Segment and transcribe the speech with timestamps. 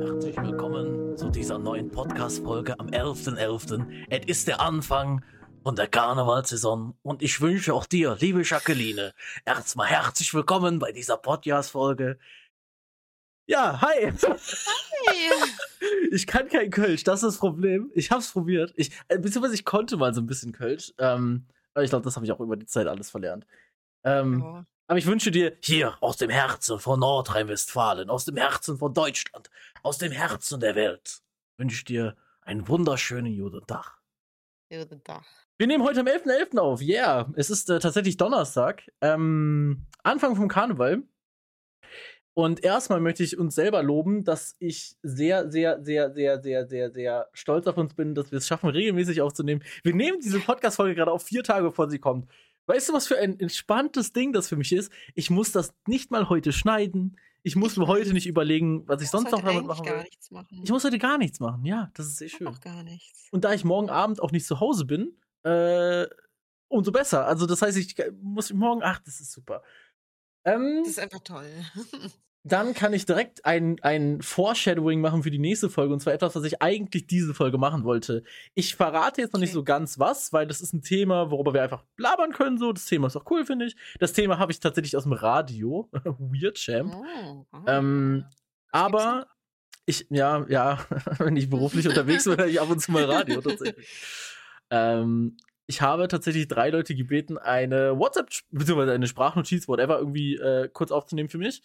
[0.00, 3.86] Herzlich willkommen zu dieser neuen Podcast-Folge am 11.11.
[4.08, 5.22] Es ist der Anfang
[5.62, 9.12] von der Karnevalsaison und ich wünsche auch dir, liebe Jacqueline,
[9.44, 12.18] erstmal herzlich willkommen bei dieser Podcast-Folge.
[13.46, 14.12] Ja, hi.
[14.12, 15.50] Hi.
[16.12, 17.90] Ich kann kein Kölsch, das ist das Problem.
[17.94, 18.72] Ich hab's probiert.
[18.76, 20.94] Ich, äh, beziehungsweise ich konnte mal so ein bisschen Kölsch.
[20.98, 23.46] Ähm, aber ich glaube, das habe ich auch über die Zeit alles verlernt.
[24.02, 24.64] Ähm, Ja.
[24.90, 29.48] Aber ich wünsche dir hier aus dem Herzen von Nordrhein-Westfalen, aus dem Herzen von Deutschland,
[29.84, 31.20] aus dem Herzen der Welt,
[31.58, 34.00] wünsche ich dir einen wunderschönen guten Tag.
[34.68, 35.22] Guten Tag.
[35.58, 36.58] Wir nehmen heute am 11.11.
[36.58, 36.82] auf.
[36.82, 38.82] Yeah, es ist äh, tatsächlich Donnerstag.
[39.00, 41.04] Ähm, Anfang vom Karneval.
[42.34, 46.90] Und erstmal möchte ich uns selber loben, dass ich sehr, sehr, sehr, sehr, sehr, sehr,
[46.90, 49.62] sehr stolz auf uns bin, dass wir es schaffen, regelmäßig aufzunehmen.
[49.84, 52.28] Wir nehmen diese Podcast-Folge gerade auf vier Tage, bevor sie kommt.
[52.70, 54.92] Weißt du, was für ein entspanntes Ding das für mich ist?
[55.14, 57.18] Ich muss das nicht mal heute schneiden.
[57.42, 60.02] Ich muss mir heute nicht überlegen, was ich musst sonst noch damit machen gar will.
[60.04, 60.60] nichts machen.
[60.62, 61.64] Ich muss heute gar nichts machen.
[61.64, 62.46] Ja, das ist sehr Ich schön.
[62.46, 63.26] auch gar nichts.
[63.32, 66.06] Und da ich morgen Abend auch nicht zu Hause bin, äh,
[66.68, 67.26] umso besser.
[67.26, 69.62] Also das heißt, ich muss morgen, ach, das ist super.
[70.44, 71.50] Ähm, Das ist einfach toll.
[72.42, 75.92] dann kann ich direkt ein, ein Foreshadowing machen für die nächste Folge.
[75.92, 78.22] Und zwar etwas, was ich eigentlich diese Folge machen wollte.
[78.54, 79.56] Ich verrate jetzt noch nicht Okay.
[79.56, 82.56] so ganz was, weil das ist ein Thema, worüber wir einfach blabbern können.
[82.56, 83.76] So, das Thema ist auch cool, finde ich.
[83.98, 85.90] Das Thema habe ich tatsächlich aus dem Radio.
[86.18, 86.94] Weird Champ.
[86.94, 87.64] Oh, ah.
[87.66, 88.24] Ähm,
[88.72, 89.26] aber
[89.84, 90.78] ich, ja, ja,
[91.18, 93.86] wenn ich beruflich unterwegs bin, höre ich ab und zu mal Radio tatsächlich.
[94.70, 100.68] ähm, ich habe tatsächlich drei Leute gebeten, eine WhatsApp, beziehungsweise eine Sprachnotiz, whatever, irgendwie äh,
[100.72, 101.62] kurz aufzunehmen für mich.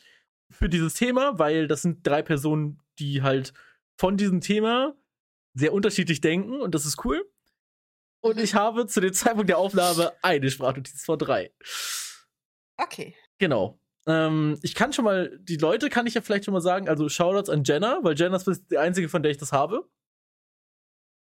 [0.52, 3.54] Für dieses Thema, weil das sind drei Personen, die halt
[3.98, 4.96] von diesem Thema
[5.54, 7.26] sehr unterschiedlich denken und das ist cool.
[8.22, 8.44] Und Mhm.
[8.44, 11.52] ich habe zu dem Zeitpunkt der Aufnahme eine Sprachnotiz von drei.
[12.78, 13.16] Okay.
[13.38, 13.80] Genau.
[14.08, 17.10] Ähm, ich kann schon mal, die Leute kann ich ja vielleicht schon mal sagen, also
[17.10, 19.88] Shoutouts an Jenna, weil Jenna ist die einzige, von der ich das habe.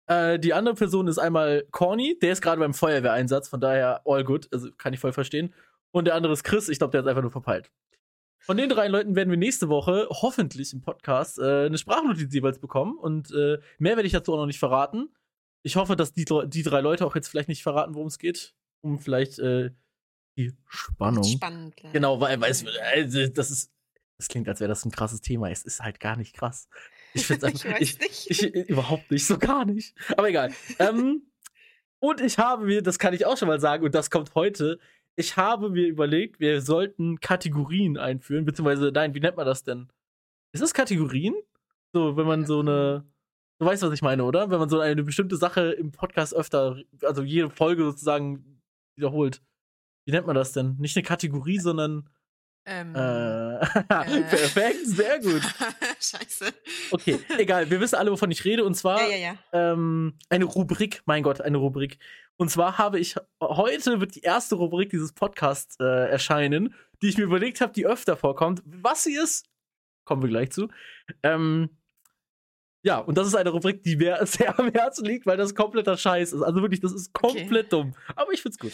[0.09, 4.25] Äh, die andere Person ist einmal Corny, der ist gerade beim Feuerwehreinsatz, von daher all
[4.25, 5.55] good, also kann ich voll verstehen.
[5.93, 7.71] Und der andere ist Chris, ich glaube, der ist einfach nur verpeilt.
[8.43, 12.59] Von den drei Leuten werden wir nächste Woche hoffentlich im Podcast äh, eine Sprachnotiz jeweils
[12.59, 15.15] bekommen und äh, mehr werde ich dazu auch noch nicht verraten.
[15.63, 18.55] Ich hoffe, dass die, die drei Leute auch jetzt vielleicht nicht verraten, worum es geht,
[18.81, 19.71] um vielleicht äh,
[20.37, 21.25] die Spannung.
[21.25, 21.77] Spannend.
[21.77, 21.95] bleibt.
[21.95, 22.65] Genau, weil, weil es,
[22.95, 23.71] also, das ist,
[24.19, 25.51] das klingt, als wäre das ein krasses Thema.
[25.51, 26.69] Es ist halt gar nicht krass.
[27.15, 28.31] Ich finde ich weiß ich, nicht.
[28.31, 29.95] ich, überhaupt nicht, so gar nicht.
[30.17, 30.53] Aber egal.
[30.81, 31.31] ähm,
[32.01, 34.81] und ich habe mir, das kann ich auch schon mal sagen, und das kommt heute,
[35.17, 39.89] ich habe mir überlegt, wir sollten Kategorien einführen, beziehungsweise, nein, wie nennt man das denn?
[40.53, 41.35] Ist das Kategorien?
[41.95, 43.05] So, wenn man so eine,
[43.59, 44.51] du weißt, was ich meine, oder?
[44.51, 48.61] Wenn man so eine bestimmte Sache im Podcast öfter, also jede Folge sozusagen
[48.97, 49.43] wiederholt.
[50.07, 50.77] Wie nennt man das denn?
[50.79, 52.09] Nicht eine Kategorie, sondern
[52.65, 55.43] Ähm, äh, perfekt, sehr gut.
[56.01, 56.53] Scheiße.
[56.93, 58.65] Okay, egal, wir wissen alle, wovon ich rede.
[58.65, 59.37] Und zwar Ja, ja, ja.
[59.53, 61.99] ähm, eine Rubrik, mein Gott, eine Rubrik.
[62.37, 67.19] Und zwar habe ich, heute wird die erste Rubrik dieses Podcasts äh, erscheinen, die ich
[67.19, 68.63] mir überlegt habe, die öfter vorkommt.
[68.65, 69.47] Was sie ist,
[70.05, 70.69] kommen wir gleich zu.
[71.23, 71.71] Ähm,
[72.83, 75.97] ja, und das ist eine Rubrik, die mir sehr am Herzen liegt, weil das kompletter
[75.97, 76.43] Scheiß ist.
[76.43, 77.95] Also wirklich, das ist komplett dumm.
[78.17, 78.73] Aber ich find's gut.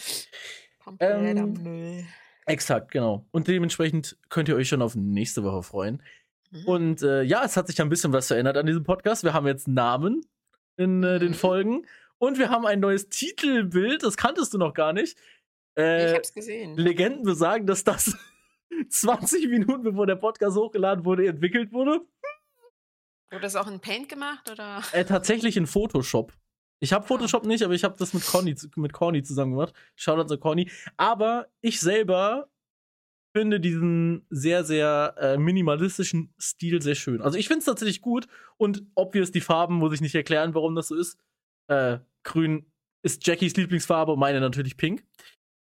[0.83, 2.05] Kompletter ähm, Müll.
[2.47, 3.27] Exakt, genau.
[3.31, 6.03] Und dementsprechend könnt ihr euch schon auf nächste Woche freuen.
[6.51, 6.65] Mhm.
[6.65, 9.23] Und äh, ja, es hat sich ein bisschen was verändert an diesem Podcast.
[9.23, 10.25] Wir haben jetzt Namen
[10.79, 11.35] in äh, den Mhm.
[11.35, 11.87] Folgen
[12.19, 15.17] und wir haben ein neues Titelbild, das kanntest du noch gar nicht.
[15.77, 16.77] ich Äh, hab's gesehen.
[16.77, 18.17] Legenden besagen, dass das
[18.89, 22.01] 20 Minuten bevor der Podcast hochgeladen wurde, entwickelt wurde.
[23.31, 24.83] Wurde das auch in Paint gemacht oder?
[24.93, 26.33] Äh, tatsächlich in Photoshop.
[26.81, 29.75] Ich habe Photoshop nicht, aber ich habe das mit Conny, zu- mit Corny zusammen gemacht.
[29.97, 30.71] Shoutout an Corny.
[30.97, 32.49] Aber ich selber
[33.37, 37.21] finde diesen sehr, sehr äh, minimalistischen Stil sehr schön.
[37.21, 40.75] Also ich finde es tatsächlich gut und obvious die Farben muss ich nicht erklären, warum
[40.75, 41.19] das so ist.
[41.69, 42.71] Äh, grün
[43.03, 45.05] ist Jackies Lieblingsfarbe und meine natürlich pink.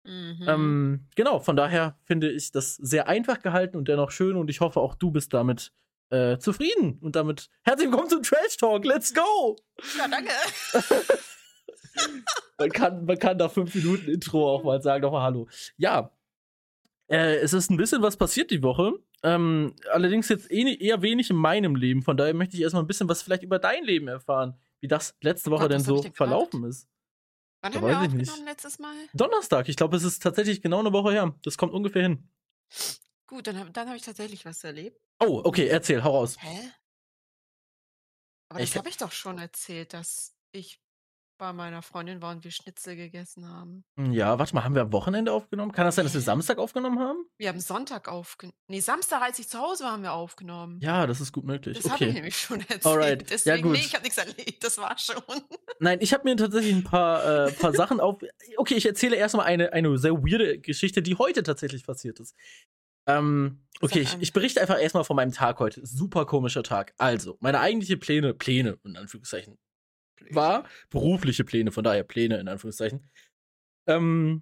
[0.04, 0.46] Mhm.
[0.48, 4.62] Ähm, genau, von daher finde ich das sehr einfach gehalten und dennoch schön und ich
[4.62, 5.72] hoffe auch du bist damit
[6.10, 8.86] äh, zufrieden und damit herzlich willkommen zum Trash Talk.
[8.86, 9.58] Let's go!
[9.98, 10.32] ja, danke.
[12.60, 15.48] Man kann, man kann nach fünf Minuten Intro auch mal sagen, nochmal Hallo.
[15.78, 16.12] Ja,
[17.10, 18.94] äh, es ist ein bisschen was passiert die Woche.
[19.24, 22.04] Ähm, allerdings jetzt eh, eher wenig in meinem Leben.
[22.04, 25.16] Von daher möchte ich erstmal ein bisschen was vielleicht über dein Leben erfahren, wie das
[25.22, 26.88] letzte Woche Gott, denn so verlaufen ist.
[27.62, 28.30] Wann Ja, haben wir nicht.
[28.30, 28.96] aufgenommen letztes Mal?
[29.14, 31.36] Donnerstag, ich glaube, es ist tatsächlich genau eine Woche her.
[31.44, 32.30] Das kommt ungefähr hin.
[33.26, 35.02] Gut, dann, dann habe ich tatsächlich was erlebt.
[35.20, 36.38] Oh, okay, erzähl, hau raus.
[36.40, 36.72] Hä?
[38.50, 40.80] Aber Ich- das habe ich doch schon erzählt, dass ich
[41.38, 43.84] bei meiner Freundin war und wir Schnitzel gegessen haben.
[43.98, 45.72] Hm, ja, warte mal, haben wir am Wochenende aufgenommen?
[45.72, 46.22] Kann das sein, dass wir?
[46.22, 47.26] Samstag aufgenommen haben?
[47.38, 48.56] Wir haben Sonntag aufgenommen.
[48.68, 50.80] Nee, Samstag, als ich zu Hause war, haben wir aufgenommen.
[50.82, 51.78] Ja, das ist gut möglich.
[51.78, 52.14] Das habe ich Okay.
[52.14, 52.86] nämlich schon erzählt.
[52.86, 53.22] Alright.
[53.22, 53.86] Ja, Deswegen, nee, gut.
[53.88, 54.64] ich habe nichts erlebt.
[54.64, 55.22] Das war schon.
[55.80, 58.20] Nein, ich habe mir tatsächlich ein paar, äh, paar Sachen auf.
[58.58, 62.36] Okay, ich erzähle erstmal eine, eine sehr weirde Geschichte, die heute tatsächlich passiert ist.
[63.10, 65.86] Ähm, okay, ich, ich berichte einfach erstmal von meinem Tag heute.
[65.86, 66.94] Super komischer Tag.
[66.98, 69.58] Also, meine eigentliche Pläne, Pläne in Anführungszeichen,
[70.32, 73.06] war berufliche Pläne, von daher Pläne in Anführungszeichen.
[73.88, 74.42] Ähm,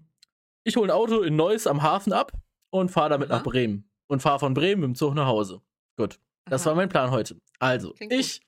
[0.64, 2.32] ich hole ein Auto in Neuss am Hafen ab
[2.72, 3.38] und fahre damit Aha.
[3.38, 3.90] nach Bremen.
[4.08, 5.62] Und fahre von Bremen mit dem Zug nach Hause.
[5.98, 6.70] Gut, das Aha.
[6.70, 7.40] war mein Plan heute.
[7.60, 8.20] Also, Klingt gut.
[8.22, 8.42] ich.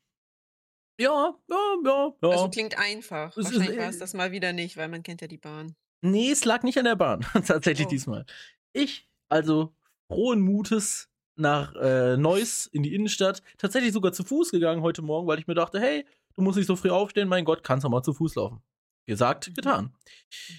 [0.99, 2.29] Ja, ja, ja, ja.
[2.29, 3.29] Also klingt einfach.
[3.31, 5.37] Es ist, Wahrscheinlich äh, war es das mal wieder nicht, weil man kennt ja die
[5.37, 5.75] Bahn.
[6.01, 7.21] Nee, es lag nicht an der Bahn.
[7.45, 7.89] Tatsächlich Oh.
[7.89, 8.25] diesmal.
[8.73, 9.75] Ich, also
[10.11, 15.27] frohen Mutes nach äh, Neuss in die Innenstadt, tatsächlich sogar zu Fuß gegangen heute Morgen,
[15.27, 16.03] weil ich mir dachte, hey,
[16.37, 18.61] du musst nicht so früh aufstehen, mein Gott, kannst du mal zu Fuß laufen.
[19.05, 19.53] Gesagt, Mhm.
[19.53, 19.95] getan.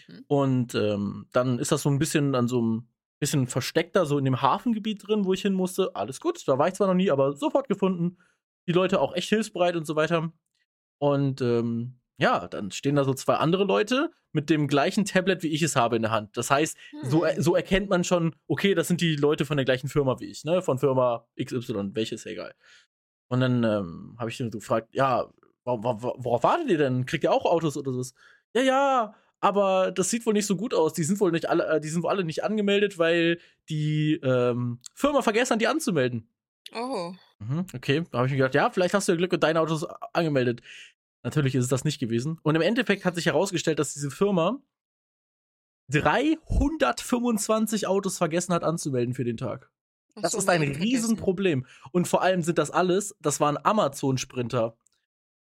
[0.09, 0.25] Mhm.
[0.27, 2.89] Und ähm, dann ist das so ein bisschen an so einem
[3.21, 5.97] bisschen versteckter, so in dem Hafengebiet drin, wo ich hin musste.
[5.97, 8.19] Alles gut, da war ich zwar noch nie, aber sofort gefunden.
[8.69, 10.33] Die Leute auch echt hilfsbereit und so weiter.
[10.99, 15.49] Und ähm, ja, dann stehen da so zwei andere Leute mit dem gleichen Tablet, wie
[15.49, 16.37] ich es habe in der Hand.
[16.37, 17.43] Das heißt, so, Hm.
[17.43, 20.45] so erkennt man schon, okay, das sind die Leute von der gleichen Firma wie ich,
[20.45, 20.63] ne?
[20.63, 22.55] Von Firma XY, welche ist ja egal.
[23.29, 25.29] Und dann ähm, habe ich den so gefragt, ja,
[25.69, 27.07] worauf wartet ihr denn?
[27.07, 28.03] Kriegt ihr auch Autos oder so?
[28.55, 30.93] Ja, ja, aber das sieht wohl nicht so gut aus.
[30.95, 33.39] Die sind wohl nicht alle, äh, die sind wohl alle nicht angemeldet, weil
[33.69, 36.29] die ähm, Firma vergessen hat, die anzumelden.
[36.75, 37.13] Oh.
[37.39, 39.57] Mhm, okay, da habe ich mir gedacht, ja, vielleicht hast du ja Glück und dein
[39.57, 40.61] Auto ist angemeldet.
[41.23, 42.39] Natürlich ist es das nicht gewesen.
[42.43, 44.61] Und im Endeffekt hat sich herausgestellt, dass diese Firma
[45.91, 49.71] 325 Autos vergessen hat anzumelden für den Tag.
[50.17, 50.63] Das so, ist ein.
[50.63, 51.67] Riesenproblem.
[51.93, 54.77] Und vor allem sind das alles, das waren Amazon-Sprinter.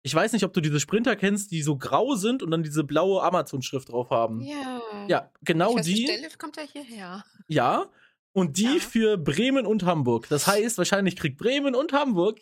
[0.03, 2.85] Ich weiß nicht, ob du diese Sprinter kennst, die so grau sind und dann diese
[2.85, 4.41] blaue Amazon-Schrift drauf haben.
[4.43, 4.81] Ja.
[5.09, 6.05] Ja, genau ich die.
[6.05, 7.25] Stelle kommt er hierher.
[7.49, 7.91] Ja.
[8.33, 8.81] Und die Ja.
[8.81, 10.29] für Bremen und Hamburg.
[10.29, 12.39] Das heißt, wahrscheinlich kriegt Bremen und Hamburg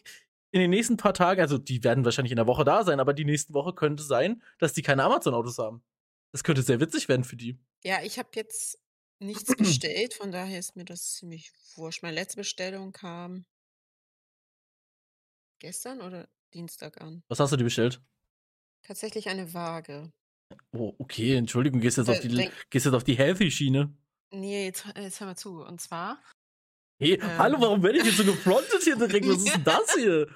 [0.50, 3.14] in den nächsten paar Tagen, also die werden wahrscheinlich in der Woche da sein, aber
[3.14, 5.82] die nächste Woche könnte sein, dass die keine Amazon-Autos haben.
[6.32, 7.58] Das könnte sehr witzig werden für die.
[7.84, 8.78] Ja, ich habe jetzt
[9.18, 12.02] nichts bestellt, von daher ist mir das ziemlich wurscht.
[12.02, 13.44] Meine letzte Bestellung kam
[15.58, 16.28] gestern oder
[16.60, 17.22] Dienstag an.
[17.28, 18.00] Was hast du dir bestellt?
[18.82, 20.10] Tatsächlich eine Waage.
[20.72, 23.94] Oh, okay, Entschuldigung, gehst jetzt, Äh, auf die, denk- gehst jetzt auf die Healthy-Schiene.
[24.32, 25.62] Nee, jetzt, jetzt hör mal zu.
[25.62, 26.22] Und zwar,
[26.98, 27.38] Hey, Ähm.
[27.38, 29.28] hallo, warum werde ich jetzt so gefrontet hier direkt?
[29.28, 30.32] Was ist denn das hier?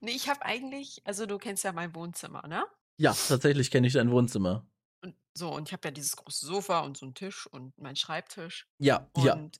[0.00, 2.64] nee, ich habe eigentlich, also du kennst ja mein Wohnzimmer, ne?
[2.98, 4.66] Ja, tatsächlich kenne ich dein Wohnzimmer.
[5.04, 7.96] Und so, und ich habe ja dieses große Sofa und so einen Tisch und meinen
[7.96, 8.66] Schreibtisch.
[8.78, 9.50] Ja, Und ja,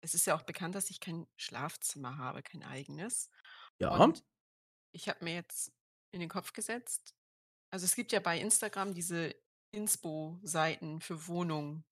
[0.00, 3.30] es ist ja auch bekannt, dass ich kein Schlafzimmer habe, kein eigenes.
[3.78, 3.94] ja.
[3.96, 4.24] Und
[4.92, 5.72] ich habe mir jetzt
[6.12, 7.14] in den Kopf gesetzt,
[7.70, 9.34] also es gibt ja bei Instagram diese
[9.74, 11.84] Inspo-Seiten für Wohnungen,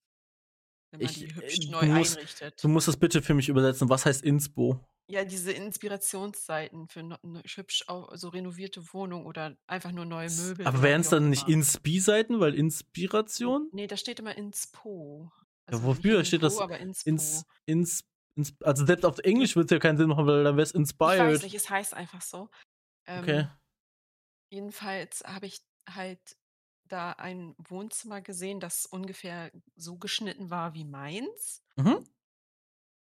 [0.93, 2.63] wenn man Ich, die äh, hübsch neu musst- einrichtet.
[2.63, 3.89] Du musst das bitte für mich übersetzen.
[3.89, 4.79] Was heißt Inspo?
[5.09, 10.67] Ja, diese Inspirationsseiten für ne, hübsch so renovierte Wohnungen oder einfach nur neue Möbel.
[10.67, 11.49] Aber wären es dann nicht.
[11.49, 13.69] Inspi-Seiten, weil Inspiration?
[13.73, 15.33] Nee, da steht immer Inspo.
[15.69, 16.53] Ja, Also wofür nicht steht das?
[16.55, 17.09] Info, aber Inspo.
[17.11, 18.05] Ins, ins,
[18.37, 20.71] ins, also selbst auf Englisch würde es ja keinen Sinn machen, weil dann wäre es
[20.71, 21.43] ich weiß inspired.
[21.43, 22.49] nicht, es heißt einfach so.
[23.11, 23.49] Ähm, Okay.
[24.53, 26.37] Jedenfalls habe ich halt
[26.85, 31.63] da ein Wohnzimmer gesehen, das ungefähr so geschnitten war wie meins.
[31.77, 32.05] Mhm.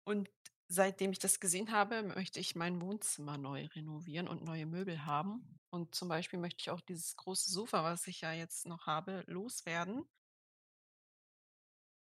[0.05, 0.29] Und
[0.67, 5.59] seitdem ich das gesehen habe, möchte ich mein Wohnzimmer neu renovieren und neue Möbel haben.
[5.71, 9.23] Und zum Beispiel möchte ich auch dieses große Sofa, was ich ja jetzt noch habe,
[9.27, 10.05] loswerden.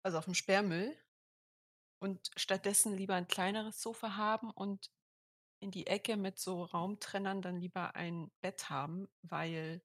[0.02, 0.96] Also auf dem Sperrmüll.
[1.98, 4.90] Und stattdessen lieber ein kleineres Sofa haben und
[5.60, 9.82] in die Ecke mit so Raumtrennern dann lieber ein Bett haben, weil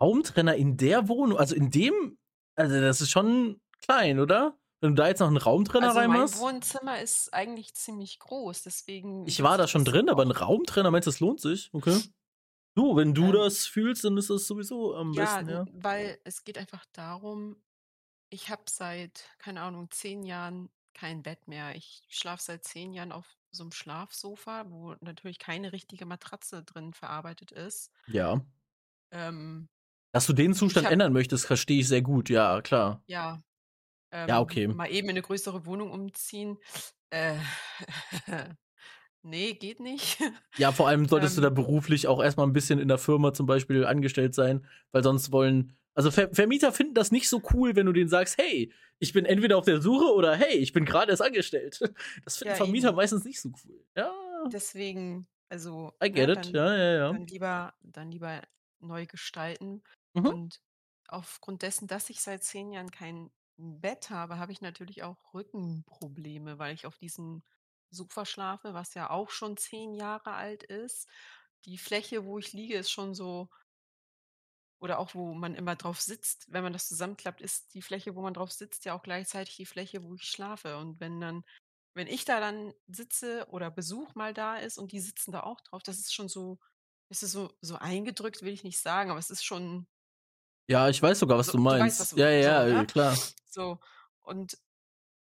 [0.00, 2.18] Raumtrenner in der Wohnung, also in dem,
[2.54, 4.56] also das ist schon klein, oder?
[4.82, 6.38] Wenn du da jetzt noch einen Raumtrenner also mein reinmachst.
[6.38, 9.26] Wohnzimmer ist eigentlich ziemlich groß, deswegen.
[9.26, 11.70] Ich war da schon drin, aber ein Raumtrenner, meinst du, das lohnt sich?
[11.72, 12.00] Okay.
[12.74, 15.64] Du, wenn du Ähm, das fühlst, dann ist das sowieso am Ja, besten, ja.
[15.72, 17.62] weil es geht einfach darum,
[18.30, 21.74] ich habe seit, keine Ahnung, zehn Jahren kein Bett mehr.
[21.76, 26.92] Ich schlafe seit zehn Jahren auf so einem Schlafsofa, wo natürlich keine richtige Matratze drin
[26.94, 27.90] verarbeitet ist.
[28.06, 28.40] Ja.
[29.12, 29.68] Ähm,
[30.12, 33.02] Dass du den Zustand hab- ändern möchtest, verstehe ich sehr gut, ja, klar.
[33.06, 33.40] ja.
[34.12, 34.66] Ähm, Ja, okay.
[34.68, 36.58] Mal eben in eine größere Wohnung umziehen.
[37.10, 37.36] Äh,
[39.22, 40.18] nee, geht nicht.
[40.56, 41.44] Ja, vor allem solltest du Ähm.
[41.44, 45.32] da beruflich auch erstmal ein bisschen in der Firma zum Beispiel angestellt sein, weil sonst
[45.32, 45.76] wollen.
[46.00, 49.26] Also Ver Vermieter finden das nicht so cool, wenn du denen sagst, hey, ich bin
[49.26, 51.78] entweder auf der Suche oder hey, ich bin gerade erst angestellt.
[52.24, 52.92] Das finden Ja, Vermieter eben.
[52.92, 53.84] meistens nicht so cool.
[53.96, 54.10] Ja,
[54.44, 56.46] Deswegen, also, I ne, get it.
[56.46, 57.10] dann, Ja, ja, ja.
[57.10, 58.42] dann lieber, dann lieber
[58.78, 59.82] neu gestalten.
[60.14, 60.30] Mhm.
[60.30, 60.60] Und
[61.08, 66.58] aufgrund dessen, dass ich seit 10 Jahren kein Bett habe, habe ich natürlich auch Rückenprobleme,
[66.58, 67.42] weil ich auf diesem
[67.90, 71.08] Sofa schlafe, was ja auch schon 10 Jahre alt ist.
[71.66, 73.50] Die Fläche, wo ich liege, ist schon so
[74.80, 78.22] oder auch wo man immer drauf sitzt, wenn man das zusammenklappt, ist die Fläche, wo
[78.22, 80.78] man drauf sitzt, ja auch gleichzeitig die Fläche, wo ich schlafe.
[80.78, 81.44] Und wenn dann
[81.94, 85.60] wenn ich da dann sitze oder Besuch mal da ist und die sitzen da auch
[85.60, 86.58] drauf, das ist schon so
[87.08, 89.88] es ist so so eingedrückt, will ich nicht sagen, aber es ist schon
[90.68, 92.00] Ja, ich weiß sogar, was so du du weißt, meinst.
[92.00, 92.82] was du Ja, ja, so, ja, ne?
[92.82, 93.26] äh, klar.
[93.46, 93.80] So,
[94.22, 94.58] und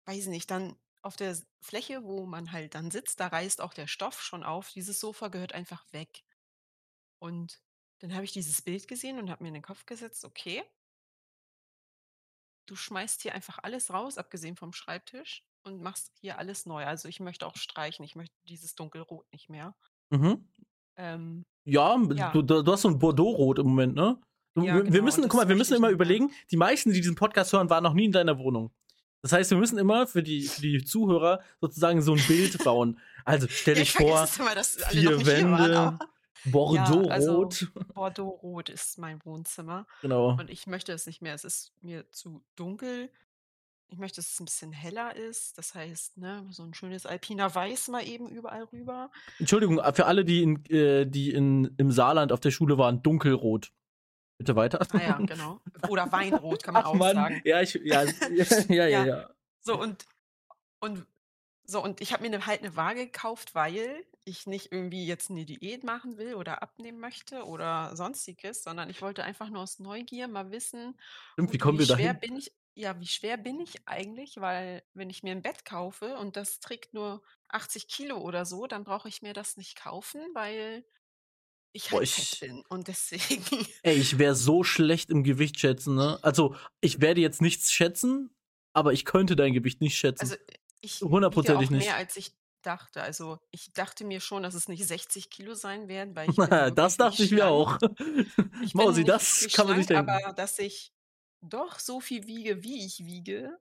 [0.06, 3.88] weiß nicht, dann auf der Fläche, wo man halt dann sitzt, da reißt auch der
[3.88, 4.72] Stoff schon auf.
[4.72, 6.24] Dieses Sofa gehört einfach weg.
[7.20, 7.62] Und
[8.00, 10.64] dann habe ich dieses Bild gesehen und habe mir in den Kopf gesetzt: „Okay“
[12.70, 17.08] „du schmeißt hier einfach alles raus, abgesehen vom Schreibtisch und machst hier alles neu.“ Also,
[17.08, 18.04] ich möchte auch streichen.
[18.06, 19.76] Ich möchte dieses Dunkelrot nicht mehr.
[20.12, 20.46] Mhm.
[20.98, 22.32] Ähm, Ja, ja.
[22.32, 24.20] du du hast so 'n Bordeaux-Rot im Moment, ne?
[24.54, 26.92] Du Ja, wir wir genau, müssen und guck mal, wir müssen immer überlegen, die meisten,
[26.92, 28.72] die diesen Podcast hören, waren noch nie in deiner Wohnung.
[29.24, 33.00] Das heißt, wir müssen immer für die für die Zuhörer sozusagen so 'n Bild bauen.
[33.26, 36.00] Also, stell Ja, dich vor, immer, dass alle noch 4 nicht hier waren,
[36.46, 37.72] Aber ja, also, Bordeaux-Rot.
[37.96, 40.40] Bordeaux-Rot ist mein Wohnzimmer Genau.
[40.40, 41.34] und ich möchte es nicht mehr.
[41.36, 43.12] Es ist mir zu dunkel.
[43.90, 45.58] Ich möchte, dass es 'n bisschen heller ist.
[45.60, 49.12] Das heißt, ne, so 'n schönes Alpina Weiß mal eben überall rüber.
[49.40, 53.02] Entschuldigung, äh, für alle, die in äh, die in im Saarland auf der Schule waren,
[53.04, 53.72] dunkelrot.
[54.40, 54.80] Bitte weiter.
[54.94, 55.62] Ah ja, genau.
[55.86, 57.44] Oder Weinrot kann man Ach auch Mann, sagen.
[57.44, 58.46] ja, ich ja, ja,
[58.88, 59.30] ja, Ja, ja.
[59.62, 60.06] so und
[60.82, 61.08] und
[61.66, 65.30] so und ich habe mir 'ne halt 'ne Waage gekauft, weil ich nicht irgendwie jetzt
[65.30, 69.80] 'ne Diät machen will oder abnehmen möchte oder Sonstiges, sondern ich wollte einfach nur aus
[69.80, 71.00] Neugier mal wissen:
[71.38, 72.22] Stimmt, wie „Gut, kommen wie wir schwer dahin?
[72.22, 76.18] bin ich ja, wie schwer bin ich eigentlich?“ Weil wenn ich mir 'n Bett kaufe
[76.18, 80.22] und das trägt nur 80 Kilo oder so, dann brauche ich mir das nicht kaufen,
[80.34, 80.86] weil
[81.74, 85.60] ich Boah, halt fett ich bin und deswegen ey, ich wäre so schlecht im Gewicht
[85.60, 86.18] schätzen, ne?
[86.24, 88.32] Also, ich werde jetzt nichts schätzen,
[88.74, 90.34] aber ich könnte dein Gewicht nicht schätzen.
[90.34, 90.36] Also,
[90.82, 91.98] ich Hundertprozentig auch mehr, nicht.
[91.98, 92.34] als ich
[92.66, 93.02] dachte.
[93.04, 96.44] Also, ich dachte mir schon, dass es nicht 60 Kilo sein werden, weil ich
[96.76, 97.78] Das dachte nicht ich mir auch.
[98.60, 100.22] Ich Mausi, nicht das kann man schlank, denken.
[100.22, 100.94] aber dass ich
[101.42, 103.60] doch so viel wiege, wie ich wiege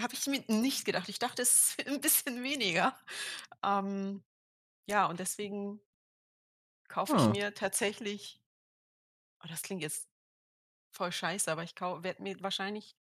[0.00, 1.08] habe ich mir nicht gedacht.
[1.08, 2.96] Ich dachte, es ist 'n bisschen weniger.
[3.64, 4.24] Ähm,
[4.88, 5.80] ja, und deswegen
[6.88, 7.32] kaufe ich Ah.
[7.32, 8.40] mir tatsächlich
[9.44, 10.08] oh, das klingt jetzt
[10.92, 12.96] voll scheiße, aber ich werde mir wahrscheinlich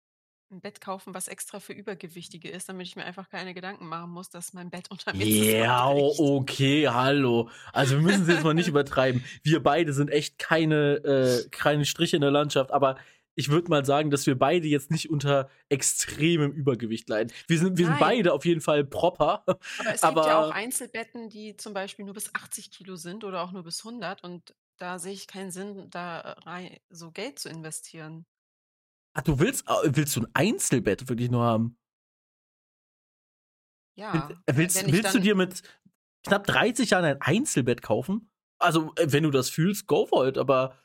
[0.51, 4.11] 'n Bett kaufen, was extra für Übergewichtige ist, damit ich mir einfach keine Gedanken machen
[4.11, 6.17] muss, dass mein Bett unter mir Ja, zusammenbricht.
[6.19, 7.49] okay, hallo.
[7.73, 9.25] Also, wir müssen's jetzt mal nicht übertreiben.
[9.43, 12.97] Wir beide sind echt keine äh, keine Striche in der Landschaft, aber
[13.35, 17.33] ich würde mal sagen, dass wir beide jetzt nicht unter extremem Übergewicht leiden.
[17.49, 19.45] Wir sind wir sind beide auf jeden Fall proper,
[19.79, 23.25] Aber es gibt ja auch aber Einzelbetten, die zum Beispiel nur bis 80 Kilo sind
[23.25, 27.39] oder auch nur bis 100 und da sehe ich keinen Sinn, da rei so Geld
[27.39, 28.27] zu investieren.
[29.17, 31.79] Ah, du willst a willst du 'n Einzelbett wirklich nur haben?
[33.99, 35.63] Ja, äh, willst willst du dir mit
[36.23, 38.31] knapp 30 Jahren ein Einzelbett kaufen?
[38.61, 40.77] Also, äh, wenn du das fühlst, go for it, aber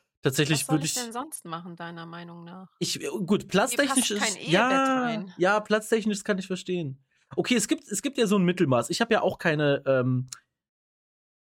[0.50, 2.78] Was tatsächlich soll würde ich denn ich sonst machen, deiner Meinung nach?
[2.80, 5.34] Ich äh, gut, platztechnisch kein ist Ehebett ja, rein.
[5.36, 7.04] ja, platztechnisch, kann ich verstehen.
[7.36, 8.90] Okay, es gibt es gibt ja so 'n Mittelmaß.
[8.90, 10.30] Ich habe ja auch keine, ähm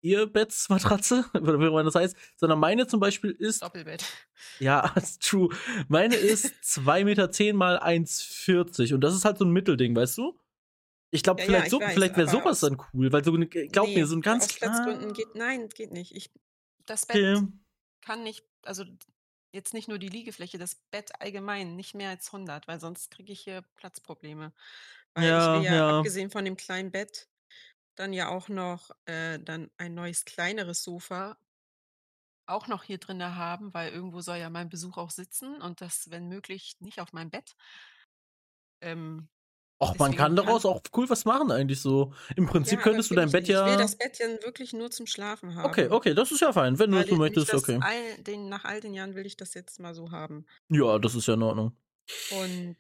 [0.03, 4.05] Ehebettsmatratze oder wie auch immer das heißt, sondern meine zum Beispiel ist Doppelbett.
[4.61, 5.51] ja, ist true.
[5.89, 10.39] Meine ist 2,10 Meter mal 1,40 und das ist halt so 'n Mittelding, weißt du?
[11.13, 12.79] Ich glaube, Ja, ja, vielleicht ich so weiß, vielleicht wäre so aber was aus dann
[12.95, 13.33] cool, weil so
[13.73, 16.15] glaub mir, Ne, so 'n ganz aus Platzgründen geht nein, geht nicht.
[16.15, 16.31] Ich
[16.87, 17.49] das Bett Okay.
[18.03, 18.85] kann nicht also,
[19.53, 23.33] jetzt nicht nur die Liegefläche, das Bett allgemein, nicht mehr als 100, weil sonst kriege
[23.33, 24.53] ich hier Platzprobleme.
[25.15, 25.89] Weil ich will Ja, ja ja.
[25.89, 27.29] abgesehen von dem kleinen Bett
[27.99, 31.39] dann ja auch noch, äh, dann ein neues kleineres Sofa
[32.47, 36.11] auch noch hier drinne haben, weil irgendwo soll ja mein Besuch auch sitzen und das,
[36.11, 37.55] wenn möglich, nicht auf meinem Bett.
[38.81, 39.29] Ähm,
[39.81, 42.13] Och, man kann kann daraus auch cool was machen eigentlich so.
[42.37, 43.51] Im Prinzip Ja, könntest du dein ich Bett nicht.
[43.51, 45.91] Ich will ja das Bett ja wirklich nur zum Schlafen Okay, haben.
[45.91, 46.79] okay, das ist ja fein.
[46.79, 47.83] Wenn du nicht möchtest, okay.
[47.83, 50.47] all den nach all den Jahren will ich das jetzt mal so haben.
[50.71, 51.77] Ja, das ist ja in Ordnung.
[52.29, 52.77] Und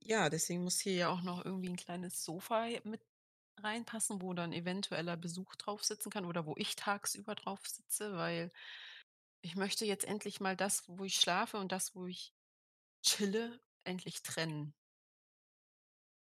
[0.00, 3.02] ja, deswegen muss hier ja auch noch irgendwie 'n kleines Sofa mit
[3.58, 8.52] reinpassen, wo dann eventueller Besuch drauf sitzen kann oder wo ich tagsüber drauf sitze, weil
[9.42, 12.34] ich möchte jetzt endlich mal das, wo ich schlafe und das, wo ich
[13.04, 14.74] chille, endlich trennen.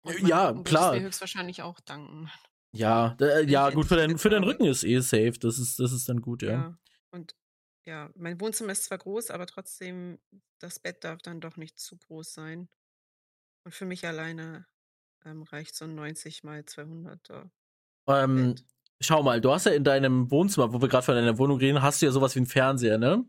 [0.05, 1.01] Und Äh, ja, es mir klar.
[1.01, 2.29] höchstwahrscheinlich auch danken.
[2.75, 4.43] Ja, d äh, ja, gut, für dein für deinen.
[4.43, 5.33] Rücken ist eh safe.
[5.39, 6.63] Das ist das ist dann gut, ja.
[6.63, 6.77] Ja,
[7.11, 7.35] und
[7.85, 10.19] ja, mein Wohnzimmer ist zwar groß, aber trotzdem,
[10.59, 12.69] das Bett darf dann doch nicht zu groß sein.
[13.65, 14.67] Und für mich alleine,
[15.25, 17.49] ähm, reicht so 'n 90 mal 200er
[18.07, 18.65] Ähm, Bett.
[19.01, 21.81] schau mal, du hast ja in deinem Wohnzimmer, wo wir grad von deiner Wohnung reden,
[21.81, 23.25] hast du ja so was wie 'n Fernseher, ne?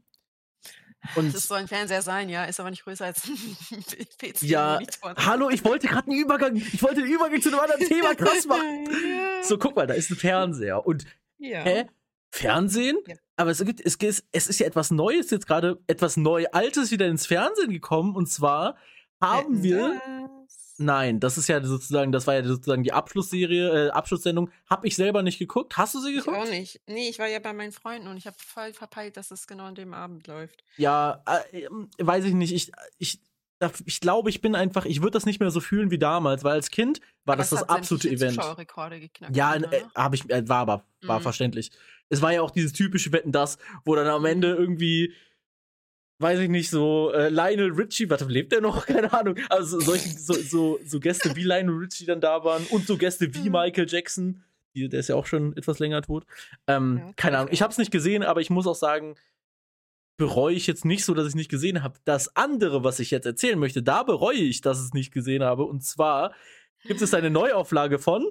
[1.16, 3.24] Und Das soll ein Fernseher sein, ja, ist aber nicht größer als
[3.70, 3.84] ein
[4.18, 4.42] PC.
[4.42, 4.78] ja,
[5.16, 8.46] hallo, ich wollte gerade einen Übergang, ich wollte den Übergang zu einem anderen Thema krass
[8.46, 8.86] machen.
[8.86, 9.42] ja.
[9.42, 10.86] So, guck mal, da ist ein Fernseher.
[10.86, 11.04] Und
[11.38, 11.60] ja.
[11.62, 11.86] hä?
[12.30, 12.96] Fernsehen?
[13.06, 13.16] Ja.
[13.36, 13.96] Aber es, gibt, es,
[14.32, 18.16] es ist ja etwas Neues, jetzt gerade etwas neu Altes wieder ins Fernsehen gekommen.
[18.16, 18.76] Und zwar
[19.20, 20.00] haben wir.
[20.76, 24.50] Nein, das ist ja sozusagen, das war ja sozusagen die Abschlussserie, äh, Abschlusssendung.
[24.69, 25.76] Hab ich selber nicht geguckt.
[25.76, 26.37] Hast du sie Ich geguckt?
[26.37, 26.81] auch nicht.
[26.88, 29.64] Nee, ich war ja bei meinen Freunden und ich habe voll verpeilt, dass es genau
[29.66, 30.64] an dem Abend läuft.
[30.76, 32.52] Ja, äh, ähm, weiß ich nicht.
[32.52, 33.21] Ich, ich,
[33.85, 36.54] ich glaube, ich bin einfach, ich würde das nicht mehr so fühlen wie damals, weil
[36.54, 38.37] als Kind war Aber das das absolute Event.
[39.00, 39.37] Geknackt.
[39.37, 41.23] Ja, äh, habe ich, äh, war aber, war Mhm.
[41.23, 41.71] verständlich.
[42.09, 45.14] Es war ja auch dieses typische Wetten, das, wo dann am Ende irgendwie,
[46.18, 48.87] weiß ich nicht, so äh, Lionel Richie, warte, lebt der noch?
[48.87, 49.37] Keine Ahnung.
[49.50, 53.35] Also solche, so, so, so Gäste wie Lionel Richie dann da waren und so Gäste
[53.35, 53.52] wie Mhm.
[53.52, 54.44] Michael Jackson.
[54.75, 56.25] Die, der ist ja auch schon etwas länger tot.
[56.66, 57.52] Ähm, Ja, keine Ahnung.
[57.52, 59.14] Ich habe es nicht gesehen, aber ich muss auch sagen,
[60.16, 61.99] bereue ich jetzt nicht so, dass ich nicht gesehen habe.
[62.04, 65.42] Das andere, was ich jetzt erzählen möchte, da bereue ich, dass ich es nicht gesehen
[65.44, 65.64] habe.
[65.64, 66.33] Und zwar
[66.85, 68.25] gibt es eine Neuauflage von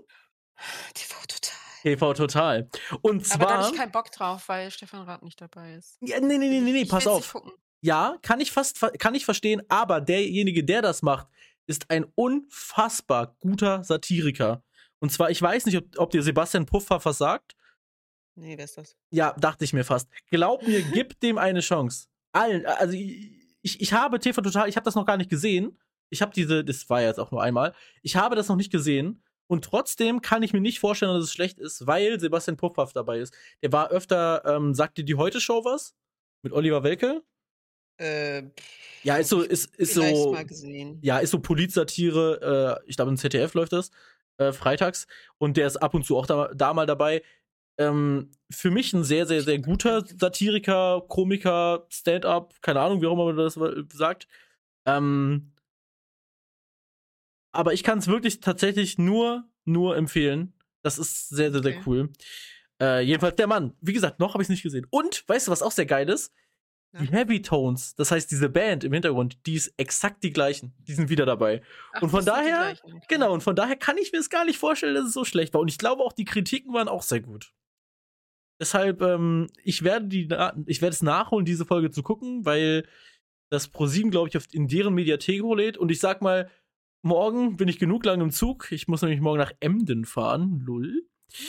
[0.94, 1.54] TV total.
[1.84, 2.70] TV Total.
[3.02, 3.58] Und Aber da zwar.
[3.66, 5.98] habe ich keinen Bock drauf, weil Stefan Rath nicht dabei ist.
[6.02, 7.34] Ja, nee, nee, nee, nee, nee, pass auf.
[7.34, 7.52] Gucken.
[7.84, 11.28] Ja, kann ich fast, kann ich verstehen, aber derjenige, der das macht,
[11.68, 14.64] ist ein unfassbar guter Satiriker.
[15.00, 17.58] Und zwar, ich weiß nicht, ob, ob dir Sebastian Puffer versagt.
[18.36, 18.96] Nee, wer ist das?
[19.10, 20.10] Ja, dachte ich mir fast.
[20.32, 22.08] Glaub mir, gib dem eine Chance.
[22.32, 25.78] Allen, also ich, ich habe TV Total, ich habe das noch gar nicht gesehen.
[26.10, 27.76] Ich habe diese, das war ja jetzt auch nur einmal.
[28.02, 29.22] Ich habe das noch nicht gesehen.
[29.48, 33.20] Und trotzdem kann ich mir nicht vorstellen, dass es schlecht ist, weil Sebastian Puffpaff dabei
[33.20, 33.34] ist.
[33.62, 35.94] Der war öfter, ähm, sagt dir die Heute-Show was?
[36.44, 37.24] Mit Oliver Welke?
[37.98, 38.44] Äh,
[39.04, 40.36] Ja, ist so, ist, ist so,
[41.02, 43.92] ja, ist so Polizsatire, äh, ich glaube im ZDF läuft das,
[44.38, 45.08] äh, freitags.
[45.38, 47.22] Und der ist ab und zu auch da, da mal dabei.
[47.78, 53.14] Ähm, für mich ein sehr, sehr, sehr guter Satiriker, Komiker, Stand-up, keine Ahnung, wie auch
[53.14, 53.58] immer man das
[53.94, 54.28] sagt.
[54.86, 55.52] Ähm,
[57.52, 60.54] aber ich kann es wirklich tatsächlich nur, nur empfehlen.
[60.82, 61.84] Das ist sehr, sehr, sehr Okay.
[61.86, 62.10] cool.
[62.82, 63.76] Äh, jedenfalls der Mann.
[63.82, 64.88] Wie gesagt, noch habe ich es nicht gesehen.
[64.90, 66.34] Und, weißt du, was auch sehr geil ist?
[67.00, 67.12] Die Ja.
[67.12, 70.74] Heavy Tones, das heißt diese Band im Hintergrund, die ist exakt die gleichen.
[70.80, 71.64] Die sind wieder dabei.
[71.94, 72.78] Ach, und von die daher-.
[73.08, 75.54] Genau, und von daher kann ich mir es gar nicht vorstellen, dass es so schlecht
[75.54, 75.62] war.
[75.62, 77.52] Und ich glaube auch, die Kritiken waren auch sehr gut.
[78.60, 80.30] Deshalb, ähm, ich werde die,
[80.68, 82.88] ich werde es nachholen, diese Folge zu gucken, weil
[83.50, 85.78] das ProSieben, glaube ich, auf, in deren Mediathek lädt.
[85.78, 86.50] Und ich sag mal,
[87.02, 88.72] morgen bin ich genug lang im Zug.
[88.72, 90.60] Ich muss nämlich morgen nach Emden fahren.
[90.64, 91.08] Lull.
[91.32, 91.48] Hm.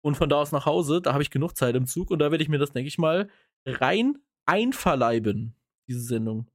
[0.00, 2.30] Und von da aus nach Hause, da habe ich genug Zeit im Zug und da
[2.30, 3.28] werde ich mir das, denke ich mal,
[3.66, 5.54] rein einverleiben,
[5.88, 6.46] diese Sendung.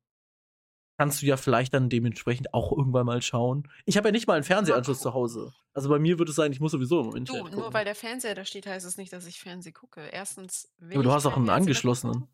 [0.98, 3.68] Kannst du ja vielleicht dann dementsprechend auch irgendwann mal schauen.
[3.86, 5.54] Ich habe ja nicht mal einen Fernsehanschluss zu Hause.
[5.74, 7.60] Also bei mir wird es sein, ich muss sowieso im Internet Du, gucken.
[7.60, 10.02] nur weil der Fernseher da steht, heißt es nicht, dass ich Fernsehen gucke.
[10.12, 12.28] Erstens, will Aber du hast auch einen angeschlossenen.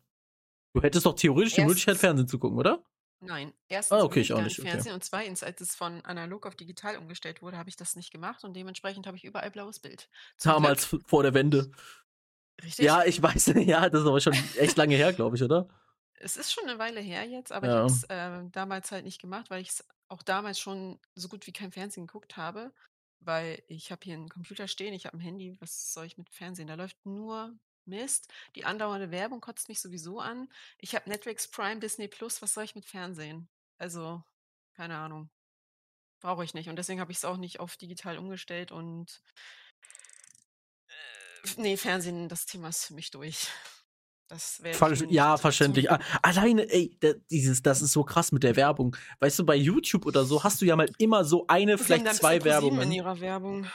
[0.74, 2.82] Du hättest doch theoretisch die Erstens- Möglichkeit, Fernsehen zu gucken, oder?
[3.20, 4.70] Nein, erstens Ah, okay, ich auch nicht, okay.
[4.70, 8.12] Fernsehen und zweitens, als es von analog auf digital umgestellt wurde, habe ich das nicht
[8.12, 10.08] gemacht und dementsprechend habe ich überall blaues Bild.
[10.36, 11.70] Zum Damals f- vor der Wende.
[12.62, 12.84] Richtig?
[12.84, 15.68] Ja, ich weiß, ja, das ist aber schon echt lange her, glaube ich, oder?
[16.20, 17.86] Es ist schon eine Weile her jetzt, aber Ja.
[17.86, 21.28] ich habe es äh, damals halt nicht gemacht, weil ich es auch damals schon so
[21.28, 22.72] gut wie kein Fernsehen geguckt habe,
[23.20, 26.28] weil ich habe hier einen Computer stehen, ich habe ein Handy, was soll ich mit
[26.30, 26.66] Fernsehen?
[26.66, 28.32] Da läuft nur Mist.
[28.56, 30.48] Die andauernde Werbung kotzt mich sowieso an.
[30.78, 33.48] Ich habe Netflix, Prime, Disney Plus, was soll ich mit Fernsehen?
[33.78, 34.22] Also,
[34.74, 35.30] keine Ahnung.
[36.20, 36.68] Brauche ich nicht.
[36.68, 39.22] Und deswegen habe ich es auch nicht auf digital umgestellt und
[41.56, 43.48] nee, Fernsehen, das Thema ist für mich durch.
[44.28, 45.90] Das Ver ich ja, verständlich.
[45.90, 48.94] Ah, alleine, ey, da, dieses, das ist so krass mit der Werbung.
[49.20, 52.14] Weißt du, bei YouTube oder so hast du ja mal immer so eine, Die vielleicht
[52.14, 52.82] zwei Werbungen.
[52.82, 53.66] in ihrer Werbung.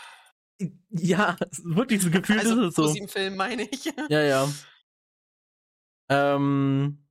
[0.92, 2.84] Ja, wirklich so gefühlt Also ist es so.
[2.84, 3.86] ProSieben Film meine ich.
[4.10, 4.48] Ja, ja.
[6.10, 7.04] Ähm,